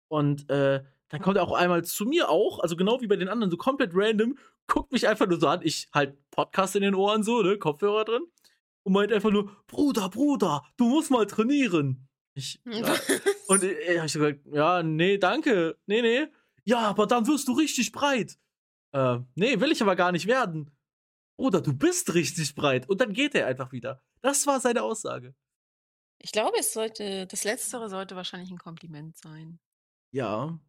[0.10, 3.30] Und äh, dann kommt er auch einmal zu mir auch, also genau wie bei den
[3.30, 4.38] anderen, so komplett random,
[4.68, 8.06] guckt mich einfach nur so an, ich halt Podcast in den Ohren so, ne, Kopfhörer
[8.06, 8.24] drin,
[8.84, 12.08] und meint einfach nur, Bruder, Bruder, du musst mal trainieren.
[12.34, 12.96] Ich, ja.
[13.48, 16.28] und äh, ich gesagt, ja, nee, danke, nee, nee.
[16.64, 18.38] Ja, aber dann wirst du richtig breit.
[18.92, 20.72] Äh, nee, will ich aber gar nicht werden.
[21.38, 22.90] Bruder, du bist richtig breit.
[22.90, 24.02] Und dann geht er einfach wieder.
[24.22, 25.36] Das war seine Aussage.
[26.22, 29.60] Ich glaube, es sollte, das Letztere sollte wahrscheinlich ein Kompliment sein.
[30.12, 30.60] Ja,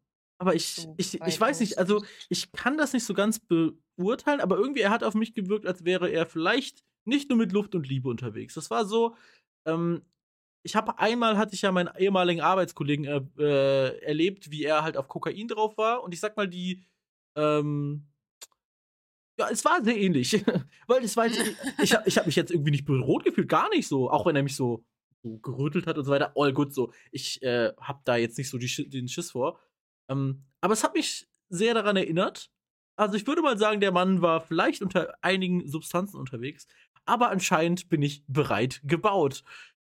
[0.40, 4.40] aber ich, so ich, ich weiß nicht, also ich kann das nicht so ganz beurteilen,
[4.40, 7.74] aber irgendwie er hat auf mich gewirkt, als wäre er vielleicht nicht nur mit Luft
[7.74, 8.54] und Liebe unterwegs.
[8.54, 9.16] Das war so,
[9.66, 10.02] ähm,
[10.62, 14.96] ich habe einmal hatte ich ja meinen ehemaligen Arbeitskollegen äh, äh, erlebt, wie er halt
[14.96, 16.84] auf Kokain drauf war und ich sag mal die,
[17.36, 18.06] ähm,
[19.41, 20.45] ja, es war sehr ähnlich,
[20.86, 21.41] weil es war jetzt,
[21.82, 24.43] ich, ich habe mich jetzt irgendwie nicht bedroht gefühlt, gar nicht so, auch wenn er
[24.43, 24.84] mich so
[25.22, 26.32] so gerüttelt hat und so weiter.
[26.34, 26.93] All gut so.
[27.11, 29.61] Ich äh, habe da jetzt nicht so die, den Schiss vor.
[30.09, 32.51] Ähm, aber es hat mich sehr daran erinnert.
[32.97, 36.66] Also ich würde mal sagen, der Mann war vielleicht unter einigen Substanzen unterwegs,
[37.07, 39.43] aber anscheinend bin ich bereit gebaut.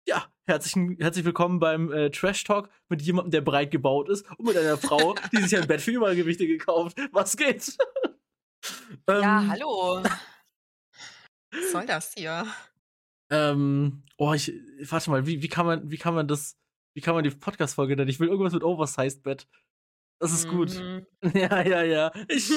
[0.07, 4.47] Ja, herzlich, herzlich willkommen beim äh, Trash Talk mit jemandem, der breit gebaut ist und
[4.47, 6.99] mit einer Frau, die sich ein Bett für Übergewichte gekauft.
[7.13, 7.37] Was
[8.65, 9.01] geht?
[9.09, 10.03] ähm, ja, hallo.
[11.51, 12.47] Was soll das hier?
[13.31, 14.53] Ähm, oh, ich,
[14.89, 16.57] warte mal, wie, wie kann man, wie kann man das,
[16.95, 18.09] wie kann man die Podcast-Folge denn?
[18.09, 19.49] Ich will irgendwas mit Oversized Bett.
[20.21, 20.75] Das ist gut.
[20.75, 21.07] Mhm.
[21.35, 22.13] Ja, ja, ja.
[22.29, 22.51] Ich,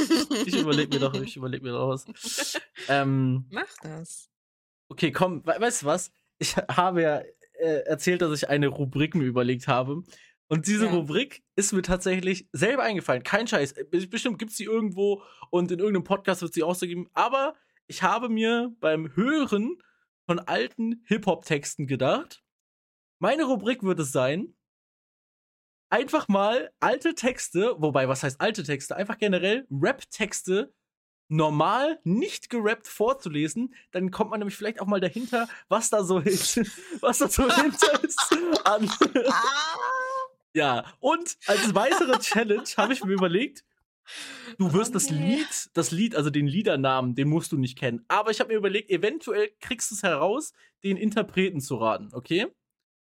[0.46, 2.60] ich überlege mir doch, ich überlege mir doch was.
[2.88, 4.30] Ähm, Mach das.
[4.90, 6.12] Okay, komm, we weißt du was?
[6.38, 7.22] Ich habe ja
[7.60, 10.04] äh, erzählt, dass ich eine Rubrik mir überlegt habe.
[10.50, 10.92] Und diese ja.
[10.92, 13.24] Rubrik ist mir tatsächlich selber eingefallen.
[13.24, 13.76] Kein Scheiß.
[14.10, 17.10] Bestimmt gibt es sie irgendwo und in irgendeinem Podcast wird sie auch so geben.
[17.14, 17.56] Aber
[17.88, 19.82] ich habe mir beim Hören
[20.26, 22.44] von alten Hip-Hop-Texten gedacht.
[23.20, 24.54] Meine Rubrik wird es sein,
[25.90, 28.96] einfach mal alte Texte, wobei, was heißt alte Texte?
[28.96, 30.74] Einfach generell Rap-Texte
[31.30, 36.20] normal, nicht gerappt vorzulesen, dann kommt man nämlich vielleicht auch mal dahinter, was da so
[36.20, 36.58] ist,
[37.02, 38.38] was da so hinter ist.
[38.64, 38.90] An.
[40.58, 43.64] Ja, und als weitere Challenge habe ich mir überlegt,
[44.58, 44.94] Du wirst okay.
[44.94, 48.06] das Lied, das Lied, also den Liedernamen, den musst du nicht kennen.
[48.08, 50.54] Aber ich habe mir überlegt, eventuell kriegst du es heraus,
[50.84, 52.48] den Interpreten zu raten, okay?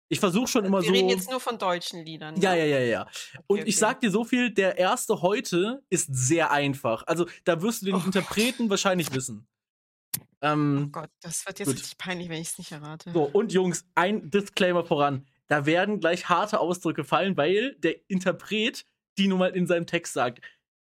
[0.09, 0.93] Ich versuche schon immer Wir so.
[0.93, 2.38] Wir reden jetzt nur von deutschen Liedern.
[2.38, 3.09] Ja, ja, ja, ja.
[3.47, 7.05] Und okay, ich sag dir so viel, der erste heute ist sehr einfach.
[7.07, 8.70] Also da wirst du den oh Interpreten Gott.
[8.70, 9.49] wahrscheinlich wissen.
[10.43, 11.76] Ähm, oh Gott, das wird jetzt gut.
[11.76, 13.11] richtig peinlich, wenn ich es nicht errate.
[13.12, 15.26] So, und Jungs, ein Disclaimer voran.
[15.53, 18.86] Da werden gleich harte Ausdrücke fallen, weil der Interpret
[19.18, 20.40] die nun mal in seinem Text sagt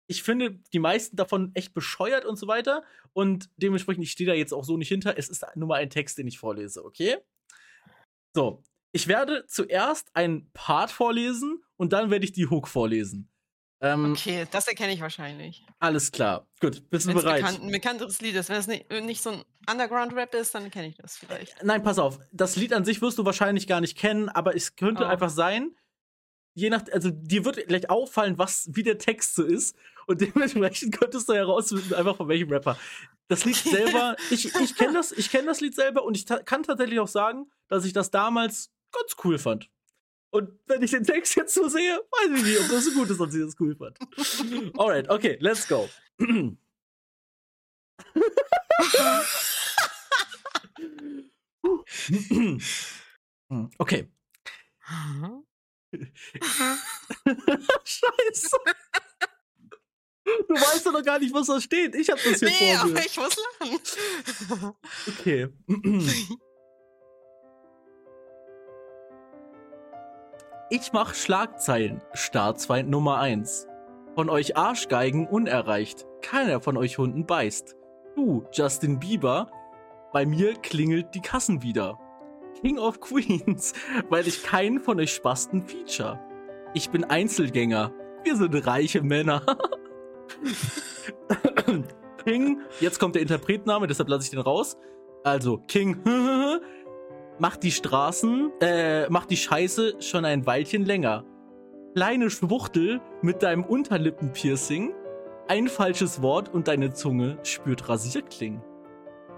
[0.06, 2.84] ich finde die meisten davon echt bescheuert und so weiter.
[3.12, 5.16] Und dementsprechend, ich stehe da jetzt auch so nicht hinter.
[5.16, 7.18] Es ist nur mal ein Text, den ich vorlese, okay?
[8.34, 13.30] So, ich werde zuerst einen Part vorlesen und dann werde ich die Hook vorlesen.
[13.84, 15.62] Ähm, okay, das erkenne ich wahrscheinlich.
[15.78, 16.46] Alles klar.
[16.58, 17.42] Gut, bist Wenn's du bereit?
[17.42, 18.48] Bekannt, ein bekannteres Lied ist.
[18.48, 21.62] Wenn es nicht, nicht so ein Underground-Rap ist, dann kenne ich das vielleicht.
[21.62, 22.18] Nein, pass auf.
[22.32, 25.06] Das Lied an sich wirst du wahrscheinlich gar nicht kennen, aber es könnte oh.
[25.06, 25.76] einfach sein,
[26.54, 29.76] je nach, also dir wird gleich auffallen, was, wie der Text so ist.
[30.06, 32.78] Und dementsprechend könntest du herausfinden, einfach von welchem Rapper.
[33.28, 36.38] Das Lied selber, ich, ich kenne das, ich kenn das Lied selber und ich ta
[36.38, 39.68] kann tatsächlich auch sagen, dass ich das damals ganz cool fand.
[40.34, 43.08] Und wenn ich den Text jetzt so sehe, weiß ich nicht, ob das so gut
[43.08, 43.96] ist, dass ich das cool fand.
[44.76, 45.88] Alright, okay, let's go.
[53.78, 54.08] okay.
[57.84, 58.56] Scheiße.
[60.24, 61.94] Du weißt doch noch gar nicht, was da steht.
[61.94, 62.96] Ich hab das hier nee, vor mir.
[62.96, 64.74] aber ich muss lachen.
[65.06, 65.48] Okay.
[70.76, 72.02] Ich mach Schlagzeilen.
[72.14, 73.68] Staatsfeind Nummer 1.
[74.16, 76.04] Von euch Arschgeigen unerreicht.
[76.20, 77.76] Keiner von euch Hunden beißt.
[78.16, 79.48] Du, Justin Bieber,
[80.12, 82.00] bei mir klingelt die Kassen wieder.
[82.60, 83.72] King of Queens,
[84.08, 86.18] weil ich keinen von euch Spasten feature.
[86.74, 87.92] Ich bin Einzelgänger.
[88.24, 89.46] Wir sind reiche Männer.
[92.24, 94.76] King, jetzt kommt der Interpretname, deshalb lasse ich den raus.
[95.22, 96.02] Also, King
[97.38, 101.24] macht die Straßen, äh, macht die Scheiße schon ein Weilchen länger.
[101.94, 104.92] Kleine Schwuchtel mit deinem Unterlippenpiercing,
[105.48, 108.62] ein falsches Wort und deine Zunge spürt Rasierklingen.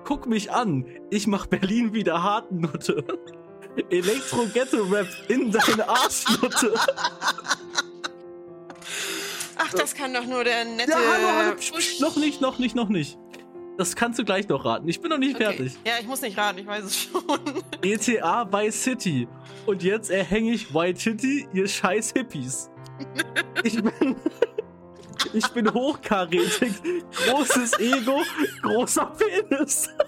[0.04, 3.04] Guck mich an, ich mach Berlin wieder Hartnutte.
[3.90, 6.72] Elektro-Ghetto-Rap in deine Arschnutte.
[9.58, 10.92] Ach, das kann doch nur der nette.
[10.92, 13.18] Ja, hallo, hallo, psch, psch, noch nicht, noch nicht, noch nicht.
[13.78, 14.88] Das kannst du gleich noch raten.
[14.88, 15.44] Ich bin noch nicht Okay.
[15.44, 15.76] fertig.
[15.86, 17.22] Ja, ich muss nicht raten, ich weiß es schon.
[17.82, 19.28] ETA Vice City.
[19.66, 22.70] Und jetzt erhänge ich White City, ihr scheiß Hippies.
[23.62, 24.16] Ich bin.
[25.32, 26.72] Ich bin hochkarätig,
[27.26, 28.20] großes Ego,
[28.62, 29.88] großer Penis.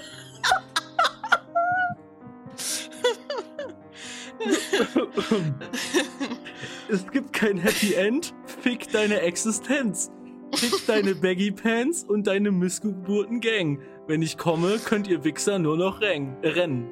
[6.88, 8.34] Es gibt kein Happy End.
[8.62, 10.10] Fick deine Existenz.
[10.54, 13.80] Fick deine Baggy Pants und deine missgeburten Gang.
[14.06, 16.88] Wenn ich komme, könnt ihr Wichser nur noch renn, rennen.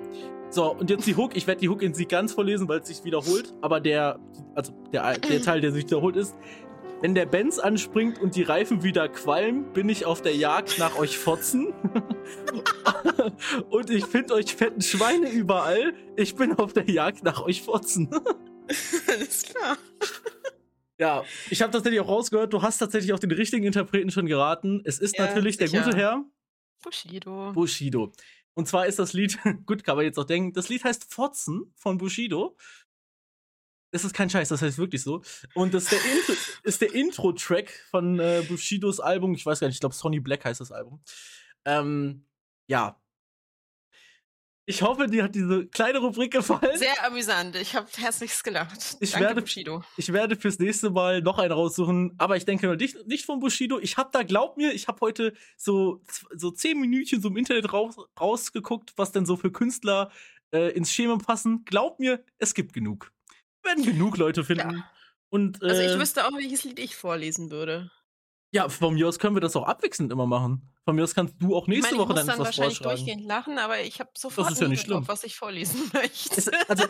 [0.50, 1.36] So, und jetzt die Hook.
[1.36, 3.52] Ich werde die Hook in sie ganz vorlesen, weil es sich wiederholt.
[3.60, 4.18] Aber der,
[4.54, 6.36] also der, der Teil, der sich wiederholt, ist:
[7.00, 10.98] Wenn der Benz anspringt und die Reifen wieder qualmen, bin ich auf der Jagd nach
[10.98, 11.74] euch Fotzen.
[13.70, 15.94] und ich finde euch fetten Schweine überall.
[16.16, 18.08] Ich bin auf der Jagd nach euch Fotzen.
[19.08, 19.76] Alles klar.
[20.98, 24.80] Ja, ich habe tatsächlich auch rausgehört, du hast tatsächlich auch den richtigen Interpreten schon geraten.
[24.84, 25.84] Es ist Ja, natürlich der sicher.
[25.84, 26.24] gute Herr
[26.82, 27.52] Bushido.
[27.52, 28.12] Bushido.
[28.54, 31.72] Und zwar ist das Lied, gut, kann man jetzt auch denken, das Lied heißt Fotzen
[31.76, 32.56] von Bushido.
[33.92, 35.22] Das ist kein Scheiß, das heißt wirklich so.
[35.54, 36.32] Und das ist der, Intro,
[36.64, 39.34] ist der Intro-Track von äh, Bushidos Album.
[39.34, 41.02] Ich weiß gar nicht, ich glaube Sonny Black heißt das Album.
[41.64, 42.26] Ähm,
[42.68, 43.00] ja.
[44.68, 46.76] Ich hoffe, dir hat diese kleine Rubrik gefallen.
[46.76, 47.54] Sehr amüsant.
[47.54, 48.96] Ich habe herzlichst gelacht.
[48.98, 49.84] Ich Danke, werde- Bushido.
[49.96, 53.78] Ich werde fürs nächste Mal noch einen raussuchen, aber ich denke nicht, nicht von Bushido.
[53.78, 56.02] Ich habe da, glaub mir, ich habe heute so,
[56.34, 60.10] so zehn Minütchen so im Internet raus, rausgeguckt, was denn so für Künstler
[60.52, 61.64] äh, ins Schema passen.
[61.64, 63.12] Glaub mir, es gibt genug.
[63.62, 64.70] Werden genug Leute finden.
[64.78, 64.90] Ja.
[65.28, 67.92] Und äh, Also ich wüsste auch, welches Lied ich vorlesen würde.
[68.50, 70.72] ja, von mir aus können wir das auch abwechselnd immer machen.
[70.86, 72.78] Von mir aus kannst du auch Ich nächste meine, ich Woche dann dann etwas wahrscheinlich
[72.78, 73.04] vorschlagen.
[73.04, 75.06] durchgehend lachen, aber ich habe sofort ist ja nicht schlimm.
[75.08, 76.36] was ich vorlesen möchte.
[76.38, 76.84] Es, also,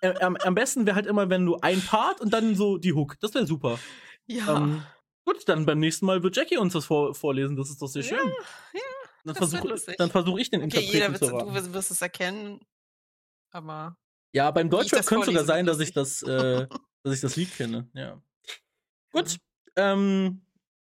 [0.00, 2.94] äh, am, am besten wäre halt immer, wenn du ein Part und dann so die
[2.94, 3.20] Hook.
[3.20, 3.78] Das wäre super.
[4.26, 4.56] ja.
[4.56, 4.82] Ähm,
[5.26, 7.54] gut, dann beim nächsten Mal wird Jackie uns das vor, vorlesen.
[7.54, 8.28] Das ist doch sehr Ja, schön.
[8.72, 8.80] ja,
[9.24, 11.74] dann das wird versuche dann versuch ich den okay, jeder Interpreten wird, zu du raten.
[11.74, 12.60] wirst, es erkennen,
[13.50, 13.98] aber
[14.32, 16.66] Ja, beim ich das könnte sogar sein, dass ich das, äh,
[17.02, 17.90] dass ich das Lied kenne.
[17.92, 18.22] Ja.
[19.12, 19.36] Gut.
[19.76, 20.40] Ähm,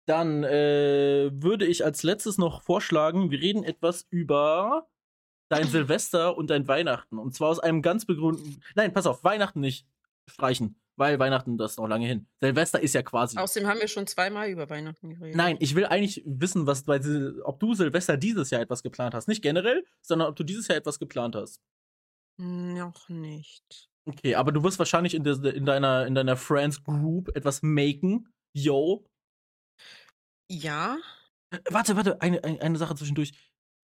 [0.07, 4.89] dann äh, würde ich als letztes noch vorschlagen, wir reden etwas über
[5.49, 7.19] dein Silvester und dein Weihnachten.
[7.19, 8.63] Und zwar aus einem ganz begründeten.
[8.75, 9.87] Nein, pass auf, Weihnachten nicht
[10.29, 12.27] streichen, weil Weihnachten das ist noch lange hin.
[12.41, 13.39] Silvester ist ja quasi.
[13.39, 15.37] Außerdem haben wir schon zweimal über Weihnachten geredet.
[15.37, 17.01] Nein, ich will eigentlich wissen, was bei
[17.43, 19.29] ob du Silvester dieses Jahr etwas geplant hast.
[19.29, 21.61] Nicht generell, sondern ob du dieses Jahr etwas geplant hast.
[22.37, 23.89] Noch nicht.
[24.07, 28.29] Okay, aber du wirst wahrscheinlich in, der, in deiner, in deiner Friends Group etwas maken.
[28.53, 29.07] Yo.
[30.49, 30.99] Ja,
[31.51, 33.33] Äh, Warte, warte, eine, eine, eine Sache zwischendurch.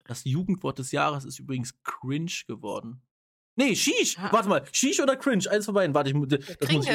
[0.05, 3.03] Das Jugendwort des Jahres ist übrigens cringe geworden.
[3.57, 4.17] Nee, Sheesh.
[4.17, 4.33] Ja.
[4.33, 5.49] Warte mal, Sheesh oder cringe?
[5.51, 5.95] Eins von beiden.
[5.95, 6.41] Warte, ich mu- das
[6.73, 6.93] muss ich.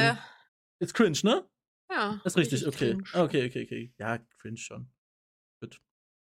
[0.80, 1.48] Ist cringe, ne?
[1.90, 2.20] Ja.
[2.24, 2.98] Das ist richtig, okay.
[2.98, 3.04] cringe.
[3.26, 3.94] Okay, okay, okay.
[3.98, 4.90] Ja, cringe schon.
[5.62, 5.80] Gut.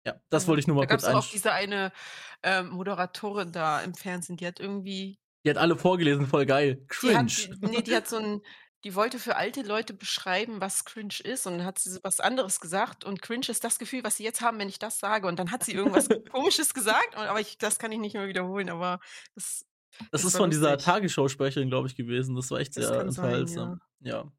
[0.06, 0.48] Ja, das Ja.
[0.50, 1.94] wollte ich nur mal Da gab kurz es auch diese eine
[2.42, 5.20] ähm, Moderatorin da im Fernsehen, die hat irgendwie.
[5.46, 6.76] Die hat alle vorgelesen, voll geil.
[6.76, 7.20] Die Cringe.
[7.20, 8.42] hat, die, nee, die hat so ein.
[8.84, 11.48] Die wollte für alte Leute beschreiben, was cringe ist.
[11.48, 13.06] Und dann hat sie was anderes gesagt.
[13.06, 15.28] Und cringe ist das Gefühl, was sie jetzt haben, wenn ich das sage.
[15.28, 17.16] Und dann hat sie irgendwas Komisches gesagt.
[17.16, 18.70] Und, aber ich, das kann ich nicht mehr wiederholen.
[18.70, 19.00] Aber
[19.36, 19.66] das,
[20.12, 20.86] Das Das ist von dieser lustig.
[20.86, 22.36] Tagesschausprecherin, glaube ich, gewesen.
[22.36, 23.82] Das war echt Das sehr sein, unterhaltsam.
[24.02, 24.32] Ja.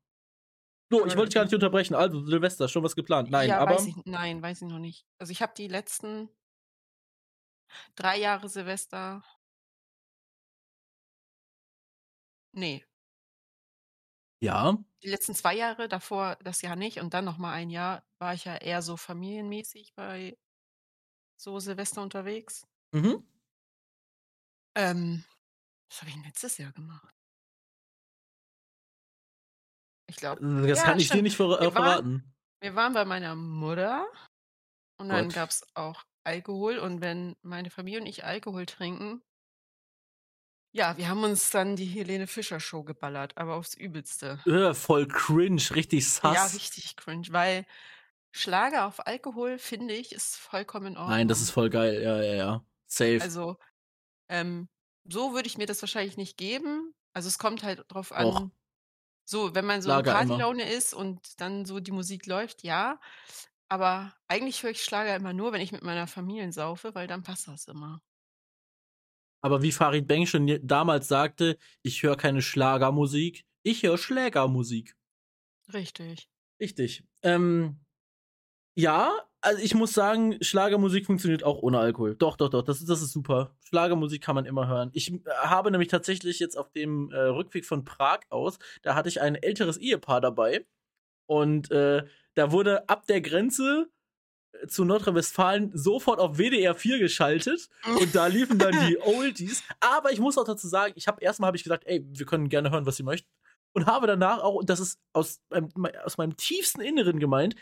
[0.90, 1.94] So, ich wollte dich gar nicht unterbrechen.
[1.94, 3.30] Also, Silvester, schon was geplant?
[3.30, 3.76] Nein, ja, aber.
[3.76, 5.06] weiß ich, nein, weiß ich noch nicht.
[5.18, 6.28] Also ich habe die letzten
[7.96, 9.24] drei Jahre Silvester.
[12.52, 12.84] Nee,
[14.44, 14.78] Ja.
[15.02, 18.34] die letzten zwei Jahre, davor das Jahr nicht und dann noch mal ein Jahr war
[18.34, 20.36] ich ja eher so familienmäßig bei
[21.36, 22.66] so Silvester unterwegs.
[22.92, 23.26] Mhm.
[24.76, 25.24] Ähm,
[25.90, 27.14] was habe ich letztes Jahr gemacht?
[30.06, 31.22] Ich glaube, Das Ja, kann ich dir stimmt.
[31.24, 32.34] nicht ver äh, Wir waren- verraten.
[32.60, 34.06] wir waren bei meiner Mutter
[34.98, 39.22] und dann gab es auch Alkohol und wenn meine Familie und ich Alkohol trinken,
[40.74, 44.40] ja, wir haben uns dann die Helene Fischer Show geballert, aber aufs Übelste.
[44.44, 46.34] Äh, voll cringe, richtig sass.
[46.34, 47.64] Ja, richtig cringe, weil
[48.32, 51.16] Schlager auf Alkohol, finde ich, ist vollkommen in Ordnung.
[51.16, 52.02] Nein, das ist voll geil.
[52.02, 52.64] Ja, ja, ja.
[52.86, 53.20] Safe.
[53.22, 53.56] Also,
[54.28, 54.68] ähm,
[55.08, 56.92] so würde ich mir das wahrscheinlich nicht geben.
[57.12, 58.50] Also, es kommt halt drauf an
[59.24, 60.28] so, wenn man so in Schlager immer.
[60.28, 63.00] Partylaune ist und dann so die Musik läuft, ja.
[63.68, 67.22] Aber eigentlich höre ich Schlager immer nur, wenn ich mit meiner Familie saufe, weil dann
[67.22, 68.02] passt das immer.
[69.44, 74.96] Aber wie Farid Bang schon damals sagte: „Ich höre keine Schlagermusik, ich höre Schlägermusik.“
[75.72, 76.28] Richtig.
[76.60, 77.04] Richtig.
[77.22, 77.80] Ähm,
[78.76, 82.16] ja, also, ich muss sagen, Schlagermusik funktioniert auch ohne Alkohol.
[82.16, 83.56] Doch, doch, doch, das ist das ist super.
[83.68, 84.90] Schlagermusik kann man immer hören.
[84.94, 89.08] Ich, äh, habe nämlich tatsächlich jetzt auf dem, äh, Rückweg von Prag aus da hatte
[89.10, 90.66] ich ein älteres Ehepaar dabei
[91.26, 93.88] und, äh, da wurde ab der Grenze,
[94.68, 99.64] zu Nordrhein-Westfalen sofort auf WDR 4 geschaltet und da liefen dann die Oldies.
[99.80, 102.26] Aber ich muss auch dazu sagen, ich habe erst mal habe ich gesagt: „Ey, wir
[102.26, 103.28] können gerne hören, was Sie möchten.“
[103.72, 105.68] Und habe danach auch und das ist aus, ähm,
[106.04, 107.56] aus meinem tiefsten Inneren gemeint,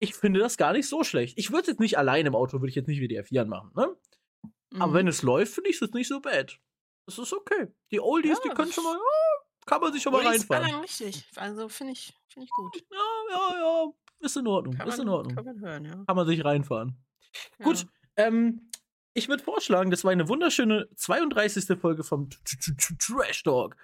[0.00, 1.38] ich finde das gar nicht so schlecht.
[1.38, 3.96] Ich würde jetzt nicht alleine im Auto würde ich jetzt nicht WDR 4 anmachen, ne?
[4.78, 5.08] Aber wenn Mhm.
[5.08, 6.58] es läuft, finde ich es nicht so bad.
[7.06, 7.68] Das ist okay.
[7.92, 9.33] Die Oldies, die Ja, können schon mal ah,
[9.66, 10.64] kann man sich schon mal Oldies reinfahren.
[10.66, 11.24] ballern richtig.
[11.36, 12.76] Also, finde ich finde ich gut.
[12.90, 12.98] Ja,
[13.30, 15.34] ja, ja, ist in Ordnung, Kann ist in man Ordnung.
[15.36, 16.04] kann man hören, ja.
[16.06, 16.96] Kann man sich reinfahren.
[17.62, 17.80] Gut,
[18.18, 18.26] Ja.
[18.26, 18.70] ähm,
[19.14, 21.78] ich würde vorschlagen, das war eine wunderschöne 32.
[21.78, 22.28] Folge vom
[22.98, 23.76] Trash Talk.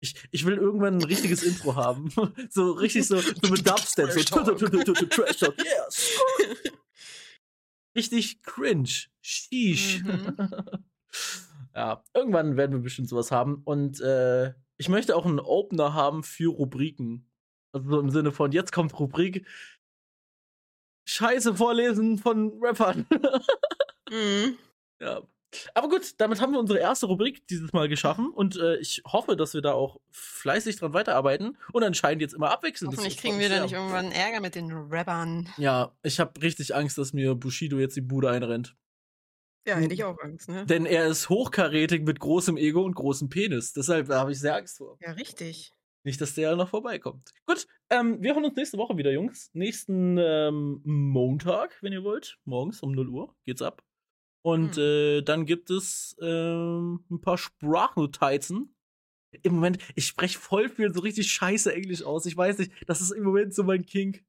[0.00, 2.10] Ich ich will irgendwann 'n richtiges Intro haben.
[2.50, 5.58] So richtig so so mit Dubstep, so Trash Talk.
[5.90, 6.74] Skrrr.
[7.96, 9.06] Richtig cringe.
[9.22, 10.02] Sheesh.
[10.02, 10.36] Mhm.
[11.76, 15.94] Ja, irgendwann werden wir bestimmt so was haben und, äh, ich möchte auch 'n Opener
[15.94, 17.30] haben für Rubriken.
[17.72, 19.46] Also, so im Sinne von: „Jetzt kommt Rubrik
[21.08, 23.06] Scheiße vorlesen von Rappern.“
[24.10, 24.58] Mhm.
[25.00, 25.22] Ja.
[25.72, 29.34] Aber gut, damit haben wir unsere erste Rubrik dieses Mal geschaffen und, äh, ich hoffe,
[29.34, 32.92] dass wir da auch fleißig dran weiterarbeiten und anscheinend jetzt immer abwechselnd.
[32.92, 35.48] Hoffentlich kriegen wir da nicht irgendwann Ärger mit den Rappern.
[35.56, 38.76] Ja, ich habe richtig Angst, dass mir Bushido jetzt die Bude einrennt.
[39.66, 40.66] Ja, hätte ich auch Angst, ne?
[40.66, 43.72] Denn er ist hochkarätig mit großem Ego und großem Penis.
[43.72, 44.98] Deshalb habe ich sehr Angst vor.
[45.00, 45.72] Ja, richtig.
[46.06, 47.32] Nicht, dass der noch vorbeikommt.
[47.46, 49.48] Gut, ähm, wir hören uns nächste Woche wieder, Jungs.
[49.54, 52.38] Nächsten ähm, Montag, wenn ihr wollt.
[52.44, 53.82] Morgens um 0 Uhr geht's ab.
[54.42, 54.82] Und Mhm.
[54.82, 58.76] äh, dann gibt es ähm, ein paar Sprachnotizen.
[59.42, 62.26] Im Moment, ich spreche voll viel so richtig scheiße Englisch aus.
[62.26, 64.22] Ich weiß nicht, das ist im Moment so mein Kink.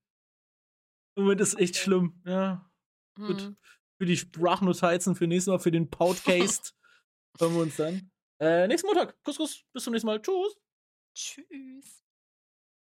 [1.18, 1.84] Im Moment ist echt Okay.
[1.84, 2.22] schlimm.
[2.26, 2.70] Ja,
[3.18, 3.54] gut.
[3.98, 6.76] Für die Sprachnotizen für nächstes Mal, für den Podcast.
[7.40, 8.12] hören wir uns dann.
[8.40, 9.22] Äh, nächsten Montag.
[9.24, 9.64] Kuss, Kuss.
[9.74, 10.22] Bis zum nächsten Mal.
[10.22, 10.58] Tschüss.
[11.14, 12.05] Tschüss.